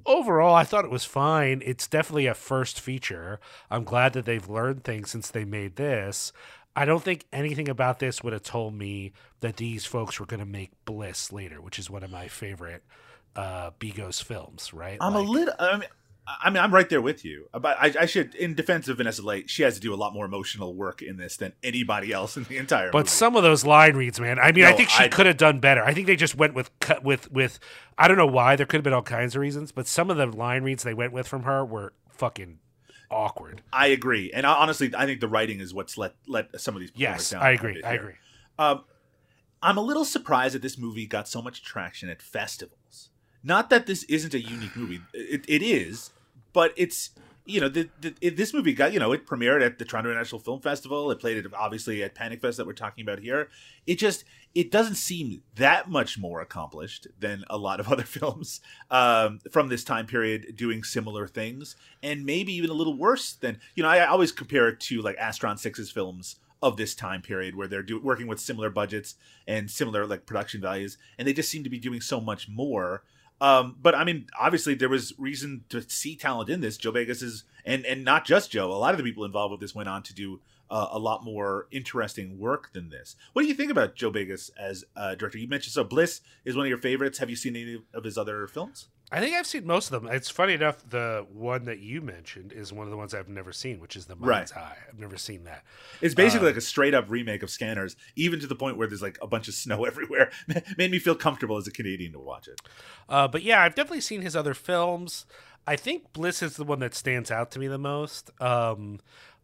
[0.07, 1.63] overall, I thought it was fine.
[1.65, 3.41] It's definitely a first feature.
[3.71, 6.33] I'm glad that they've learned things since they made this.
[6.75, 10.41] I don't think anything about this would have told me that these folks were going
[10.41, 12.83] to make Bliss later, which is one of my favorite
[13.37, 14.99] uh Begos films, right?
[15.01, 15.55] I'm Like- a little.
[15.59, 15.89] I mean,
[16.27, 17.49] I mean, I'm right there with you.
[17.53, 20.15] But I, I should, in defense of Vanessa Leigh, she has to do a lot
[20.15, 22.91] more emotional work in this than anybody else in the entire.
[22.93, 23.09] But movie.
[23.09, 24.39] some of those line reads, man.
[24.39, 25.85] I mean, I think she could have done better.
[25.85, 27.59] I think they just went with cut with with.
[27.99, 28.57] I don't know why.
[28.57, 30.95] There could have been all kinds of reasons, but some of the line reads they
[30.95, 32.59] went with from her were fucking
[33.11, 33.63] awkward.
[33.73, 36.81] I agree, and I, honestly, I think the writing is what's let let some of
[36.81, 36.93] these.
[36.95, 37.83] Yes, down I agree.
[37.83, 38.15] I agree.
[38.59, 38.85] Um,
[39.61, 42.79] I'm a little surprised that this movie got so much traction at festivals.
[43.45, 46.11] Not that this isn't a unique movie; it, it is,
[46.53, 47.11] but it's
[47.45, 50.39] you know the, the, this movie got you know it premiered at the Toronto International
[50.39, 51.11] Film Festival.
[51.11, 53.49] It played it obviously at Panic Fest that we're talking about here.
[53.87, 54.25] It just
[54.55, 59.69] it doesn't seem that much more accomplished than a lot of other films um, from
[59.69, 63.89] this time period doing similar things, and maybe even a little worse than you know.
[63.89, 67.67] I, I always compare it to like Astron Six's films of this time period where
[67.67, 69.17] they're do, working with similar budgets
[69.49, 73.03] and similar like production values, and they just seem to be doing so much more.
[73.43, 76.77] Um, but I mean, obviously, there was reason to see talent in this.
[76.77, 78.71] Joe Begos is, and and not just Joe.
[78.71, 80.41] A lot of the people involved with this went on to do
[80.71, 83.17] uh, a lot more interesting work than this.
[83.33, 85.39] What do you think about Joe Begos as director?
[85.39, 87.19] You mentioned so Bliss is one of your favorites.
[87.19, 88.87] Have you seen any of his other films?
[89.15, 90.11] I think I've seen most of them.
[90.11, 90.79] It's funny enough.
[90.89, 94.07] The one that you mentioned is one of the ones I've never seen, which is
[94.07, 94.63] the Mind's Right.
[94.63, 94.77] Eye.
[94.89, 95.65] I've never seen that.
[96.01, 98.89] It's basically Uh, like a straight up remake of Scanners, even to the point where
[98.89, 100.31] there's like a bunch of snow everywhere.
[100.79, 102.61] Made me feel comfortable as a Canadian to watch it.
[103.09, 105.27] Uh, but yeah, I've definitely seen his other films.
[105.67, 108.31] I think Bliss is the one that stands out to me the most.
[108.41, 108.99] Um,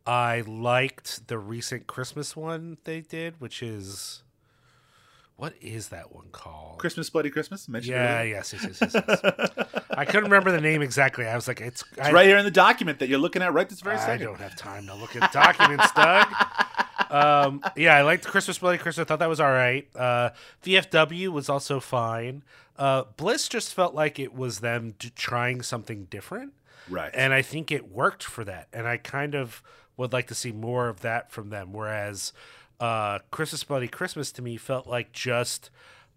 [0.07, 4.23] I liked the recent Christmas one they did, which is
[5.39, 6.78] what is that one called?
[6.78, 7.68] Christmas, Bloody Christmas.
[7.68, 8.34] Mentioned Yeah, earlier.
[8.34, 9.20] yes, yes, yes, yes.
[9.24, 9.82] yes.
[9.91, 11.26] I couldn't remember the name exactly.
[11.26, 13.53] I was like, it's, It's I, right here in the document that you're looking at
[13.55, 14.26] right this very I second.
[14.26, 16.26] don't have time to look at documents, Doug.
[17.11, 19.05] Um, yeah, I liked Christmas Bloody Christmas.
[19.05, 19.89] I thought that was all right.
[19.97, 20.30] Uh,
[20.64, 22.43] VFW was also fine.
[22.76, 26.53] Uh, Bliss just felt like it was them trying something different.
[26.91, 27.11] Right.
[27.14, 28.68] And I think it worked for that.
[28.72, 29.62] And I kind of
[29.97, 31.72] would like to see more of that from them.
[31.72, 32.32] Whereas
[32.81, 35.70] uh, Christmas Bloody Christmas to me felt like just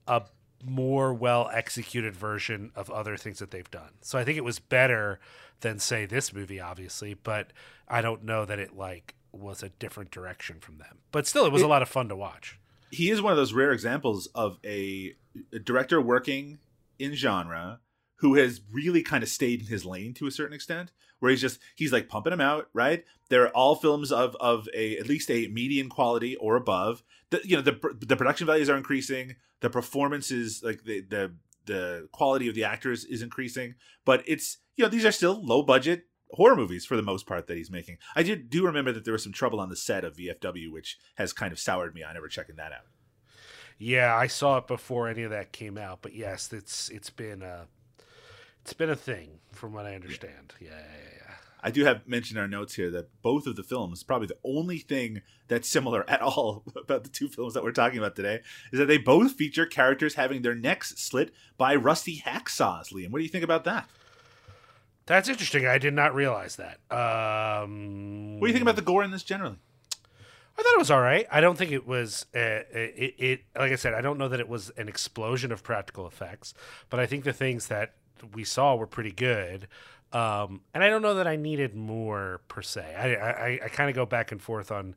[0.07, 0.23] a
[0.63, 3.89] more well executed version of other things that they've done.
[4.01, 5.19] So I think it was better
[5.61, 7.51] than say this movie, obviously, but
[7.87, 10.97] I don't know that it like was a different direction from them.
[11.11, 12.59] But still, it was a lot of fun to watch.
[12.91, 15.13] he is one of those rare examples of a,
[15.53, 16.59] a director working
[16.99, 17.79] in genre
[18.21, 21.41] who has really kind of stayed in his lane to a certain extent where he's
[21.41, 23.03] just he's like pumping them out right?
[23.29, 27.03] They're all films of of a at least a median quality or above.
[27.31, 29.35] The you know the the production values are increasing.
[29.61, 31.33] The performances like the the
[31.65, 33.75] the quality of the actors is increasing.
[34.05, 37.47] But it's you know these are still low budget horror movies for the most part
[37.47, 37.97] that he's making.
[38.15, 40.97] I did do remember that there was some trouble on the set of vfw which
[41.15, 42.03] has kind of soured me.
[42.03, 42.85] On ever checking that out.
[43.77, 47.41] Yeah, I saw it before any of that came out, but yes, it's it's been
[47.41, 47.65] a
[48.61, 50.53] it's been a thing from what I understand.
[50.59, 50.75] Yeah, yeah,
[51.17, 51.35] yeah.
[51.63, 54.37] I do have mentioned in our notes here that both of the films, probably the
[54.43, 58.41] only thing that's similar at all about the two films that we're talking about today,
[58.71, 62.91] is that they both feature characters having their necks slit by rusty hacksaws.
[62.93, 63.87] Liam, what do you think about that?
[65.05, 65.65] That's interesting.
[65.65, 66.79] I did not realize that.
[66.89, 69.57] Um, What do you think about the gore in this generally?
[70.57, 71.25] I thought it was all right.
[71.31, 73.41] I don't think it was uh, it, it.
[73.57, 76.53] Like I said, I don't know that it was an explosion of practical effects,
[76.89, 77.95] but I think the things that
[78.33, 79.67] we saw were pretty good.
[80.13, 82.95] Um, and I don't know that I needed more per se.
[82.97, 84.95] I I, I kind of go back and forth on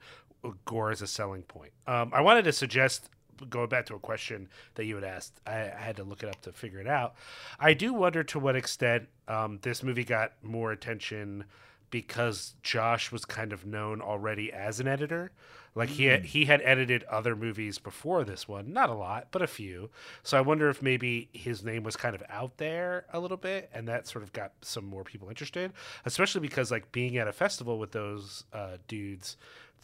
[0.65, 1.73] gore as a selling point.
[1.87, 3.11] Um, I wanted to suggest
[3.49, 5.41] going back to a question that you had asked.
[5.47, 7.15] I, I had to look it up to figure it out.
[7.59, 11.45] I do wonder to what extent um, this movie got more attention
[11.91, 15.33] because Josh was kind of known already as an editor.
[15.77, 16.27] Like he had, Mm.
[16.27, 19.91] he had edited other movies before this one, not a lot, but a few.
[20.23, 23.71] So I wonder if maybe his name was kind of out there a little bit,
[23.75, 25.73] and that sort of got some more people interested.
[26.05, 29.37] Especially because like being at a festival with those uh, dudes,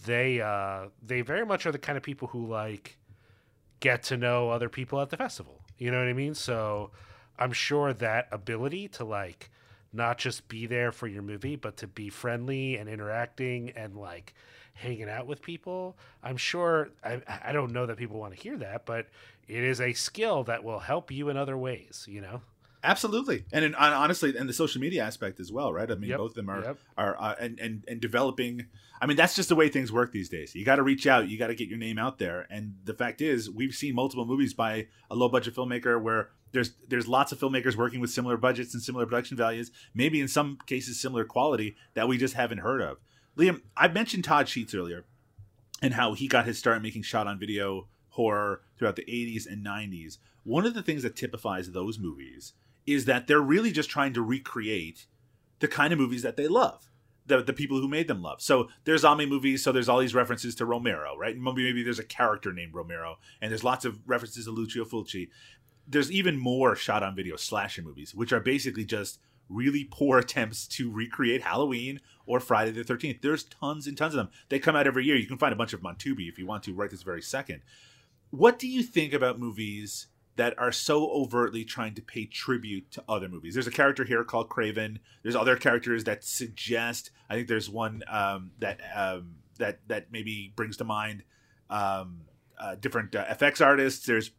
[0.07, 2.97] they uh, they very much are the kind of people who like
[3.81, 5.61] get to know other people at the festival.
[5.79, 6.35] You know what I mean?
[6.35, 6.91] So
[7.39, 9.51] I'm sure that ability to like
[9.93, 14.35] not just be there for your movie, but to be friendly and interacting and like
[14.81, 15.97] hanging out with people.
[16.23, 19.07] I'm sure I, I don't know that people want to hear that, but
[19.47, 22.41] it is a skill that will help you in other ways, you know?
[22.83, 25.91] Absolutely, and in, hon- honestly, and the social media aspect as well, right?
[25.91, 26.79] I mean, Yep, both of them are yep.
[26.97, 28.69] are uh, and and and developing.
[29.03, 30.55] I mean, that's just the way things work these days.
[30.55, 32.95] You got to reach out, you got to get your name out there, and the
[32.95, 37.33] fact is, we've seen multiple movies by a low budget filmmaker where there's there's lots
[37.33, 41.27] of filmmakers working with similar budgets and similar production values, maybe in some cases similar
[41.27, 42.97] quality that we just haven't heard of.
[43.41, 45.05] Liam, I mentioned Todd Sheets earlier,
[45.81, 49.65] and how he got his start making shot on video horror throughout the 80s and
[49.65, 50.19] 90s.
[50.45, 52.53] One of the things that typifies those movies
[52.87, 55.07] is that they're really just trying to recreate
[55.61, 56.91] the kind of movies that they love.
[57.27, 58.43] The, the people who made them love.
[58.43, 61.37] So there's zombie movies, so there's all these references to Romero, right?
[61.37, 65.29] Maybe maybe there's a character named Romero, and there's lots of references to Lucio Fulci.
[65.87, 69.21] There's even more shot on video slasher movies, which are basically just
[69.51, 73.21] really poor attempts to recreate Halloween or Friday the 13th.
[73.21, 74.31] There's tons and tons of them.
[74.49, 75.17] They come out every year.
[75.17, 77.03] You can find a bunch of them on Tubi if you want to right this
[77.03, 77.63] very second.
[78.31, 83.05] What do you think about movies that are so overtly trying to pay tribute to
[83.09, 83.55] other movies?
[83.55, 85.01] There's a character here called Craven.
[85.23, 87.11] There's other characters that suggest.
[87.29, 91.25] I think there's one um, that um, that that maybe brings to mind
[91.69, 92.21] um,
[92.59, 94.07] uh, different uh, FX artists.
[94.07, 94.31] There's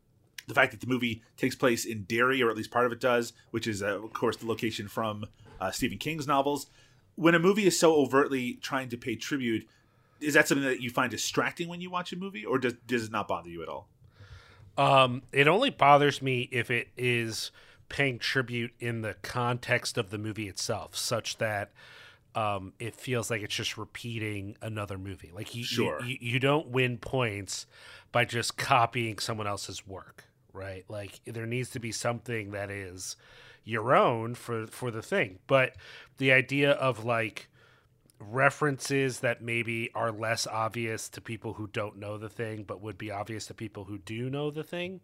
[0.52, 3.00] the fact that the movie takes place in Derry, or at least part of it
[3.00, 5.26] does, which is, uh, of course, the location from
[5.62, 6.68] uh, Stephen King's novels.
[7.16, 9.68] When a movie is so overtly trying to pay tribute,
[10.20, 13.06] is that something that you find distracting when you watch a movie, or does does
[13.06, 13.88] it not bother you at all?
[14.78, 17.52] Um, it only bothers me if it is
[17.90, 21.72] paying tribute in the context of the movie itself, such that
[22.36, 25.32] um, it feels like it's just repeating another movie.
[25.34, 26.02] Like you, Sure.
[26.04, 27.66] you, you don't win points
[28.14, 30.24] by just copying someone else's work,
[30.54, 30.86] right?
[30.88, 33.16] Like there needs to be something that is
[33.64, 35.40] your own for for the thing.
[35.48, 35.76] But
[36.18, 37.48] the idea of like
[38.22, 42.98] references that maybe are less obvious to people who don't know the thing but would
[42.98, 45.02] be obvious to people who do know the thing.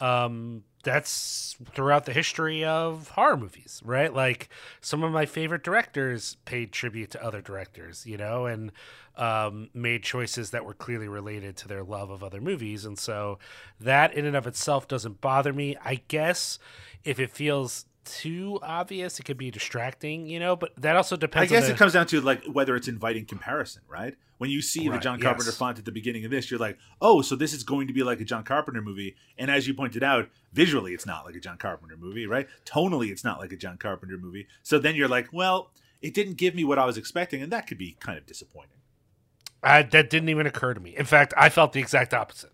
[0.00, 4.12] Um that's throughout the history of horror movies right?
[4.12, 4.48] Like
[4.80, 8.72] some of my favorite directors paid tribute to other directors you know and
[9.16, 12.84] um made choices that were clearly related to their love of other movies.
[12.84, 13.38] And so
[13.80, 15.76] that in and of itself doesn't bother me.
[15.84, 16.58] I guess
[17.04, 21.52] if it feels too obvious it could be distracting you know but that also depends
[21.52, 24.14] I guess the- it comes down to like whether it's inviting comparison, right?
[24.38, 25.56] When you see the John Carpenter yes.
[25.56, 28.02] font at the beginning of this, you're like, oh, so this is going to be
[28.02, 29.14] like a John Carpenter movie.
[29.38, 32.48] And as you pointed out, visually, it's not like a John Carpenter movie, right?
[32.64, 34.48] Tonally, it's not like a John Carpenter movie.
[34.64, 37.68] So then you're like, well, it didn't give me what I was expecting, and that
[37.68, 38.78] could be kind of disappointing.
[39.62, 40.96] I, that didn't even occur to me.
[40.96, 42.52] In fact, I felt the exact opposite.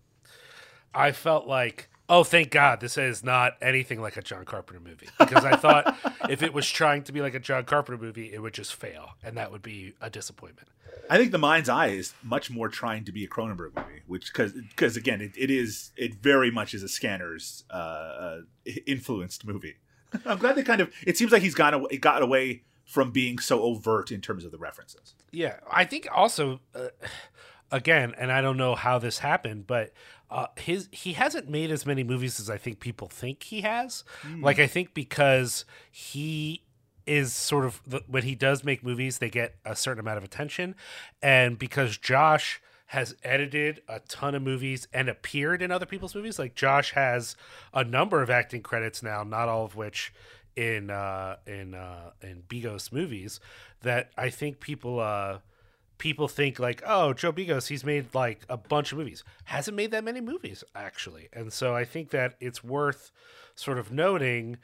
[0.93, 5.07] I felt like, oh, thank God, this is not anything like a John Carpenter movie.
[5.19, 5.97] Because I thought
[6.29, 9.11] if it was trying to be like a John Carpenter movie, it would just fail,
[9.23, 10.67] and that would be a disappointment.
[11.09, 14.31] I think The Mind's Eye is much more trying to be a Cronenberg movie, which
[14.33, 18.41] because again, it, it is it very much is a Scanners uh, uh,
[18.85, 19.77] influenced movie.
[20.25, 20.91] I'm glad they kind of.
[21.05, 24.51] It seems like he's got away, got away from being so overt in terms of
[24.51, 25.13] the references.
[25.31, 26.87] Yeah, I think also, uh,
[27.71, 29.93] again, and I don't know how this happened, but
[30.31, 34.03] uh, his he hasn't made as many movies as I think people think he has.
[34.21, 34.43] Hmm.
[34.43, 36.63] Like I think because he
[37.05, 40.23] is sort of the, when he does make movies, they get a certain amount of
[40.23, 40.75] attention,
[41.21, 46.39] and because Josh has edited a ton of movies and appeared in other people's movies.
[46.39, 47.35] Like Josh has
[47.71, 50.11] a number of acting credits now, not all of which
[50.55, 53.39] in uh, in uh, in Begos movies.
[53.81, 55.37] That I think people uh,
[55.99, 59.23] people think like, oh, Joe Begos, he's made like a bunch of movies.
[59.43, 63.11] Hasn't made that many movies actually, and so I think that it's worth
[63.53, 64.57] sort of noting.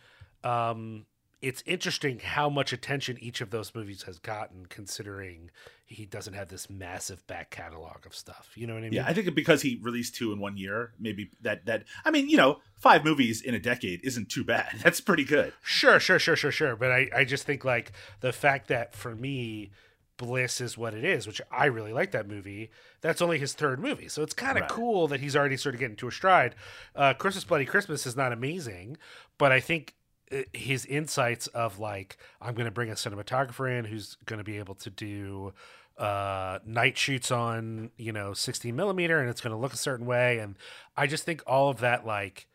[0.44, 1.06] Um,
[1.42, 5.52] it's interesting how much attention each of those movies has gotten, considering
[5.86, 8.52] he doesn't have this massive back catalog of stuff.
[8.56, 8.94] You know what I mean?
[8.94, 12.30] Yeah, I think because he released two in one year, maybe that that I mean,
[12.30, 14.70] you know, five movies in a decade isn't too bad.
[14.84, 15.54] That's pretty good.
[15.62, 16.76] Sure, sure, sure, sure, sure.
[16.76, 19.70] But I, I just think like the fact that for me,
[20.18, 22.72] Bliss is what it is, which I really like that movie.
[23.02, 24.70] That's only his third movie, so it's kind of Right.
[24.72, 26.56] cool that he's already sort of getting to a stride.
[26.96, 28.98] Uh, Christmas Bloody Christmas is not amazing,
[29.38, 29.96] but I think
[30.32, 34.44] uh, his insights of like I'm going to bring a cinematographer in who's going to
[34.44, 35.54] be able to do
[35.98, 40.06] uh night shoots on you know 16 millimeter and it's going to look a certain
[40.06, 40.58] way and
[40.98, 42.48] i just think all of that like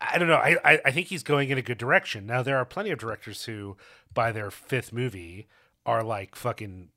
[0.00, 0.36] I, don't know.
[0.36, 2.24] I I think he's going in a good direction.
[2.26, 3.76] Now there are plenty of directors who,
[4.14, 5.46] by their fifth movie,
[5.86, 6.88] are like fucking,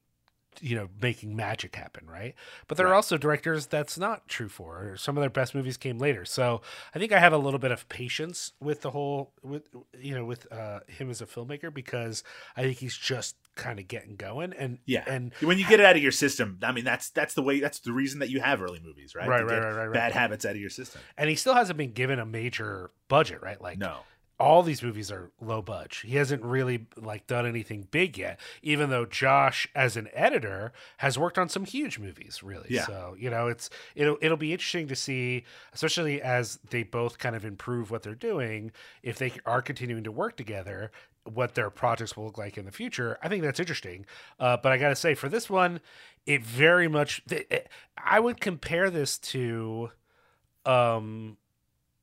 [0.59, 2.33] you know, making magic happen, right?
[2.67, 4.91] But there are also directors that's not true for.
[4.91, 6.25] Or some of their best movies came later.
[6.25, 6.61] So
[6.95, 9.67] I think I have a little bit of patience with the whole, with
[9.99, 12.23] you know, with uh, him as a filmmaker because
[12.55, 14.53] I think he's just kind of getting going.
[14.53, 17.33] And Yeah, and when you get it out of your system, I mean, that's that's
[17.33, 17.59] the way.
[17.59, 19.27] That's the reason that you have early movies, right?
[19.27, 19.93] Right, To right, right, right, right.
[19.93, 21.01] Bad habits out of your system.
[21.17, 23.61] and he still hasn't been given a major budget, right?
[23.61, 23.99] Like No.
[24.39, 26.09] All these movies are low budget.
[26.09, 31.17] He hasn't really like done anything big yet, even though Josh, as an editor, has
[31.17, 32.67] worked on some huge movies, really.
[32.69, 32.85] Yeah.
[32.85, 35.43] So you know, it's it'll it'll be interesting to see,
[35.73, 38.71] especially as they both kind of improve what they're doing.
[39.01, 40.91] If they are continuing to work together,
[41.23, 43.17] what their projects will look like in the future.
[43.23, 44.05] I think that's interesting.
[44.39, 45.79] Uh, but I got to say, for this one,
[46.25, 47.23] it very much.
[47.97, 49.91] I would compare this to.
[50.65, 51.37] Um,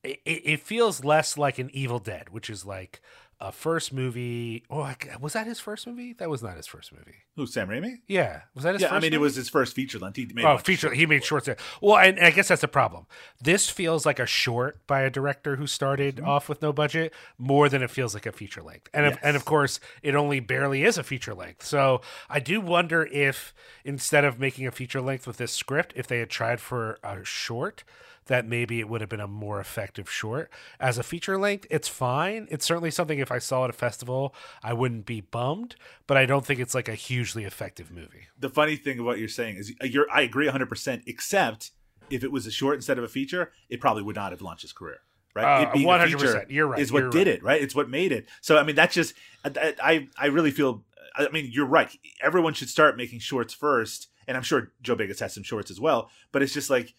[0.05, 3.01] it, it feels less like an Evil Dead, which is like
[3.41, 4.63] a first movie.
[4.69, 6.13] Oh, was that his first movie?
[6.13, 7.15] That was not his first movie.
[7.35, 7.95] Who Sam Raimi?
[8.07, 10.15] Yeah, was that his Yeah, first I mean, it was his first feature length.
[10.15, 10.93] He made oh, feature.
[10.93, 11.49] He made shorts.
[11.81, 13.07] Well, and, and I guess that's a problem.
[13.41, 16.29] This feels like a short by a director who started Mm-hmm.
[16.29, 18.87] off with no budget more than it feels like a feature length.
[18.93, 21.65] And of, and of course, it only barely is a feature length.
[21.65, 21.99] So
[22.29, 23.53] I do wonder if
[23.83, 27.25] instead of making a feature length with this script, if they had tried for a
[27.25, 27.83] short.
[28.27, 30.51] That maybe it would have been a more effective short.
[30.79, 32.47] As a feature length, it's fine.
[32.49, 34.33] It's certainly something if I saw it at a festival,
[34.63, 35.75] I wouldn't be bummed,
[36.07, 38.27] but I don't think it's like a hugely effective movie.
[38.39, 40.67] The funny thing of what you're saying is, uh, you're I agree 100.
[40.67, 41.71] percent Except
[42.09, 44.63] if it was a short instead of a feature, it probably would not have launched
[44.63, 44.99] his career.
[45.35, 45.61] Right?
[45.61, 46.07] Uh, it being 100%.
[46.07, 46.79] feature You're right.
[46.79, 47.27] Is what did right.
[47.27, 47.43] it.
[47.43, 47.61] Right?
[47.61, 48.27] It's what made it.
[48.41, 50.83] So I mean, that's just I I, I really feel.
[51.17, 51.89] I mean, you're right.
[52.21, 55.79] Everyone should start making shorts first, and I'm sure Joe Begos has some shorts as
[55.79, 56.09] well.
[56.31, 56.93] But it's just like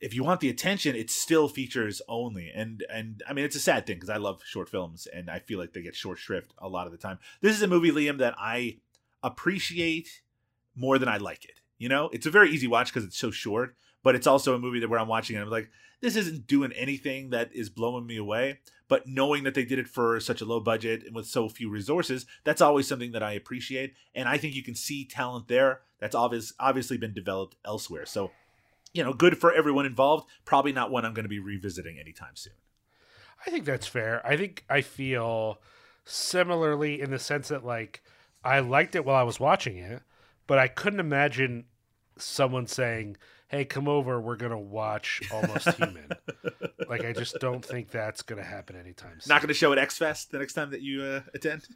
[0.00, 2.50] if you want the attention, it's still features only.
[2.54, 5.40] And and I mean, it's a sad thing because I love short films, and I
[5.40, 7.18] feel like they get short shrift a lot of the time.
[7.40, 8.78] This is a movie, Liam, that I
[9.22, 10.22] appreciate
[10.74, 11.60] more than I like it.
[11.78, 14.58] You know, it's a very easy watch because it's so short, but it's also a
[14.58, 15.70] movie that where I'm watching and I'm like,
[16.00, 18.60] this isn't doing anything that is blowing me away.
[18.88, 21.68] But knowing that they did it for such a low budget and with so few
[21.68, 23.94] resources, that's always something that I appreciate.
[24.14, 28.06] And I think you can see talent there that's obvious, obviously been developed elsewhere.
[28.06, 28.30] So,
[28.92, 30.28] you know, good for everyone involved.
[30.44, 32.54] Probably not one I'm going to be revisiting anytime soon.
[33.46, 34.26] I think that's fair.
[34.26, 35.60] I think I feel
[36.04, 38.02] similarly in the sense that like
[38.42, 40.02] I liked it while I was watching it,
[40.46, 41.66] but I couldn't imagine
[42.16, 43.16] someone saying,
[43.48, 46.08] "Hey, come over, we're going to watch Almost Human."
[46.88, 49.32] like I just don't think that's going to happen anytime soon.
[49.32, 51.66] Not going to show at X Fest the next time that you uh, attend.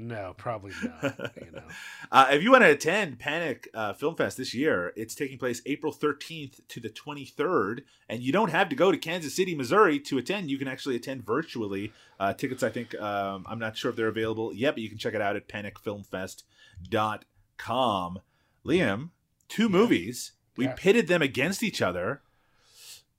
[0.00, 1.62] No, probably not, you know.
[2.12, 5.60] Uh, if you want to attend Panic uh, Film Fest this year, it's taking place
[5.66, 9.98] April 13th to the 23rd, and you don't have to go to Kansas City, Missouri
[10.00, 10.50] to attend.
[10.50, 11.92] You can actually attend virtually.
[12.20, 14.98] Uh, tickets, I think, um, I'm not sure if they're available yet, but you can
[14.98, 18.18] check it out at panicfilmfest.com.
[18.64, 19.10] Liam,
[19.48, 20.32] two movies.
[20.56, 20.74] We Yeah.
[20.76, 22.22] pitted them against each other.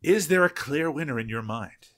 [0.01, 1.89] Is there a clear winner in your mind?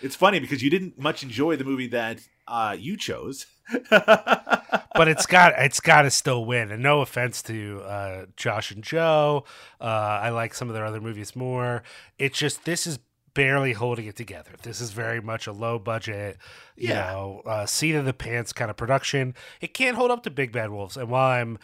[0.00, 3.46] It's funny because you didn't much enjoy the movie that uh, you chose.
[3.90, 6.70] but it's got it's got to still win.
[6.70, 9.44] And no offense to uh, Josh and Joe,
[9.80, 11.82] uh, I like some of their other movies more.
[12.18, 12.98] It's just this is
[13.34, 14.50] barely holding it together.
[14.62, 16.36] This is very much a low budget,
[16.76, 17.12] you Yeah.
[17.12, 19.34] know, uh, seat of the pants kind of production.
[19.62, 20.98] It can't hold up to Big Bad Wolves.
[20.98, 21.58] And while I'm,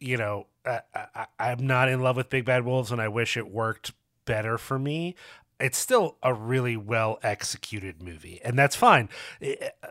[0.00, 3.36] you know, I, I, I'm not in love with Big Bad Wolves, and I wish
[3.36, 3.92] it worked
[4.24, 5.14] better for me.
[5.62, 9.08] It's still a really well executed movie, and that's fine.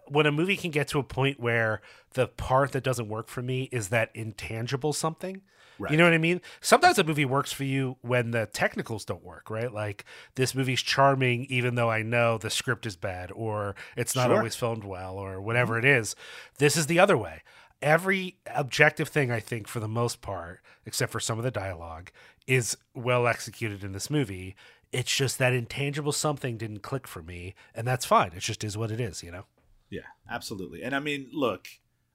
[0.08, 1.82] When a movie can get to a point where
[2.14, 5.42] the part that doesn't work for me is that intangible something,
[5.80, 5.92] Right.
[5.92, 6.42] you know what I mean?
[6.60, 9.74] Sometimes a movie works for you when the technicals don't work, right?
[9.74, 14.28] Like this movie's charming, even though I know the script is bad or it's not
[14.28, 14.38] Sure.
[14.38, 15.88] always filmed well or whatever mm-hmm.
[15.88, 16.16] it is.
[16.60, 17.42] This is the other way.
[17.82, 22.12] Every objective thing, I think, for the most part, except for some of the dialogue,
[22.46, 24.56] is well executed in this movie.
[24.92, 28.34] It's just that intangible something didn't click for me, and that's fine.
[28.36, 29.46] It just is what it is, you know?
[29.90, 30.84] Yeah, absolutely.
[30.84, 31.68] And I mean, look,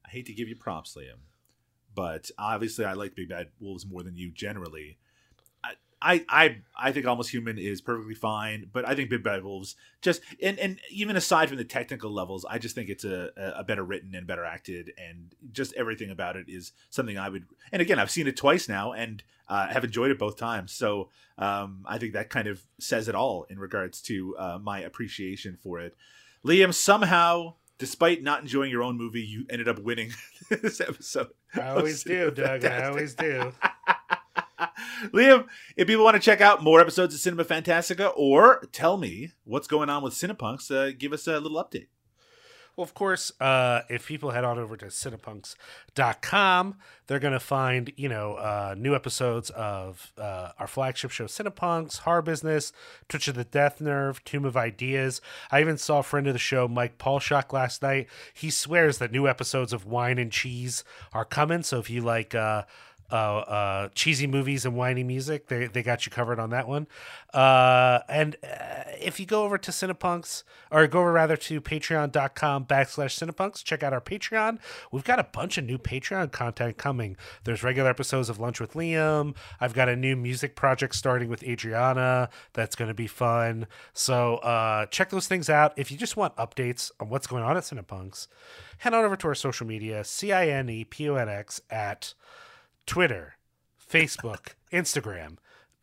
[0.04, 1.20] I hate to give you props, Liam,
[1.94, 4.98] but obviously I like Big Bad Wolves more than you generally.
[6.02, 9.76] I, I, I, think Almost Human is perfectly fine, but I think Big Bad Wolves
[10.02, 13.64] just and and even aside from the technical levels, I just think it's a a
[13.64, 17.46] better written and better acted, and just everything about it is something I would.
[17.72, 20.72] And again, I've seen it twice now, and uh, have enjoyed it both times.
[20.72, 24.80] So um, I think that kind of says it all in regards to uh, my
[24.80, 25.96] appreciation for it.
[26.44, 30.12] Liam, somehow, despite not enjoying your own movie, you ended up winning
[30.48, 31.28] this episode.
[31.54, 32.64] I always do, Doug.
[32.64, 33.52] I always do.
[35.12, 35.46] Liam,
[35.76, 39.66] if people want to check out more episodes of Cinema Fantastica or tell me what's
[39.66, 41.88] going on with Cinepunks, uh, give us a little update.
[42.76, 46.74] Well, of course, uh, if people head on over to cinepunks.com,
[47.06, 52.00] they're going to find, you know, uh, new episodes of uh, our flagship show, Cinepunks,
[52.00, 52.74] Horror Business,
[53.08, 55.22] Twitch of the Death Nerve, Tomb of Ideas.
[55.50, 58.08] I even saw a friend of the show, Mike Paulshock, last night.
[58.34, 60.84] He swears that new episodes of Wine and Cheese
[61.14, 61.62] are coming.
[61.62, 62.34] So if you like,
[63.10, 65.48] uh, uh, cheesy movies and whiny music.
[65.48, 66.86] They they got you covered on that one.
[67.32, 72.64] Uh, and uh, if you go over to Cinepunks, or go over rather to patreon.com
[72.64, 74.58] backslash Cinepunks, check out our Patreon.
[74.90, 77.16] We've got a bunch of new Patreon content coming.
[77.44, 79.36] There's regular episodes of Lunch with Liam.
[79.60, 83.66] I've got a new music project starting with Adriana that's going to be fun.
[83.92, 85.72] So uh, check those things out.
[85.76, 88.28] If you just want updates on what's going on at Cinepunks,
[88.78, 91.60] head on over to our social media, C I N E P O N X
[91.70, 92.14] at
[92.86, 93.34] Twitter,
[93.90, 95.36] Facebook, Instagram.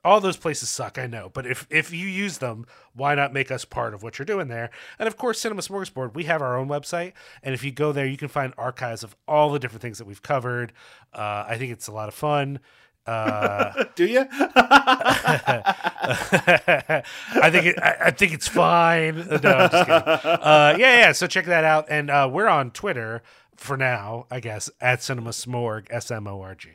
[0.06, 3.52] all those places suck, I know, but if if you use them, why not make
[3.52, 4.70] us part of what you're doing there?
[5.00, 8.06] And of course, Cinema Smorgasbord, we have our own website, and if you go there,
[8.06, 10.74] you can find archives of all the different things that we've covered.
[11.14, 12.60] Uh, I think it's a lot of fun.
[13.06, 14.26] Uh, Do you?
[14.32, 17.04] I
[17.52, 19.16] think it, I, I think it's fine.
[19.16, 19.90] No, I'm just.
[19.90, 21.12] Uh, yeah, yeah.
[21.12, 23.22] So check that out, and uh, we're on Twitter
[23.56, 26.70] for now, I guess, at Cinema Smorg, S M O R G.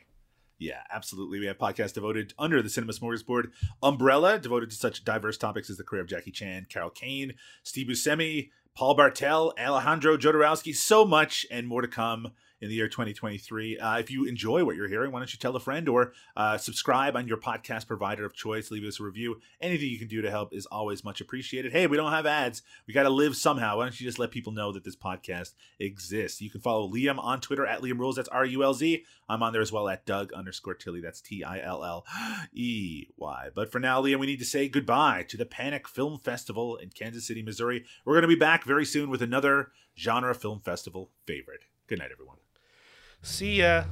[0.59, 1.39] Yeah, absolutely.
[1.39, 5.77] We have podcasts devoted under the Cinema Smorgasbord umbrella, devoted to such diverse topics as
[5.77, 11.45] the career of Jackie Chan, Carol Kane, Steve Buscemi, Paul Bartel, Alejandro Jodorowsky, so much
[11.49, 13.77] and more to come in the year 2023.
[13.77, 16.57] Uh, if you enjoy what you're hearing, why don't you tell a friend or uh,
[16.57, 18.71] subscribe on your podcast provider of choice?
[18.71, 19.39] Leave us a review.
[19.61, 21.71] Anything you can do to help is always much appreciated.
[21.71, 22.61] Hey, we don't have ads.
[22.87, 23.77] We got to live somehow.
[23.77, 26.41] Why don't you just let people know that this podcast exists?
[26.41, 28.15] You can follow Liam on Twitter at Liam Rules.
[28.15, 29.03] That's R U L Z.
[29.27, 31.01] I'm on there as well at Doug underscore Tilly.
[31.01, 32.05] That's T I L L
[32.51, 33.49] E Y.
[33.53, 36.89] But for now, Liam, we need to say goodbye to the Panic Film Festival in
[36.89, 37.85] Kansas City, Missouri.
[38.05, 41.65] We're going to be back very soon with another genre film festival favorite.
[41.87, 42.37] Good night, everyone.
[43.21, 43.85] See ya.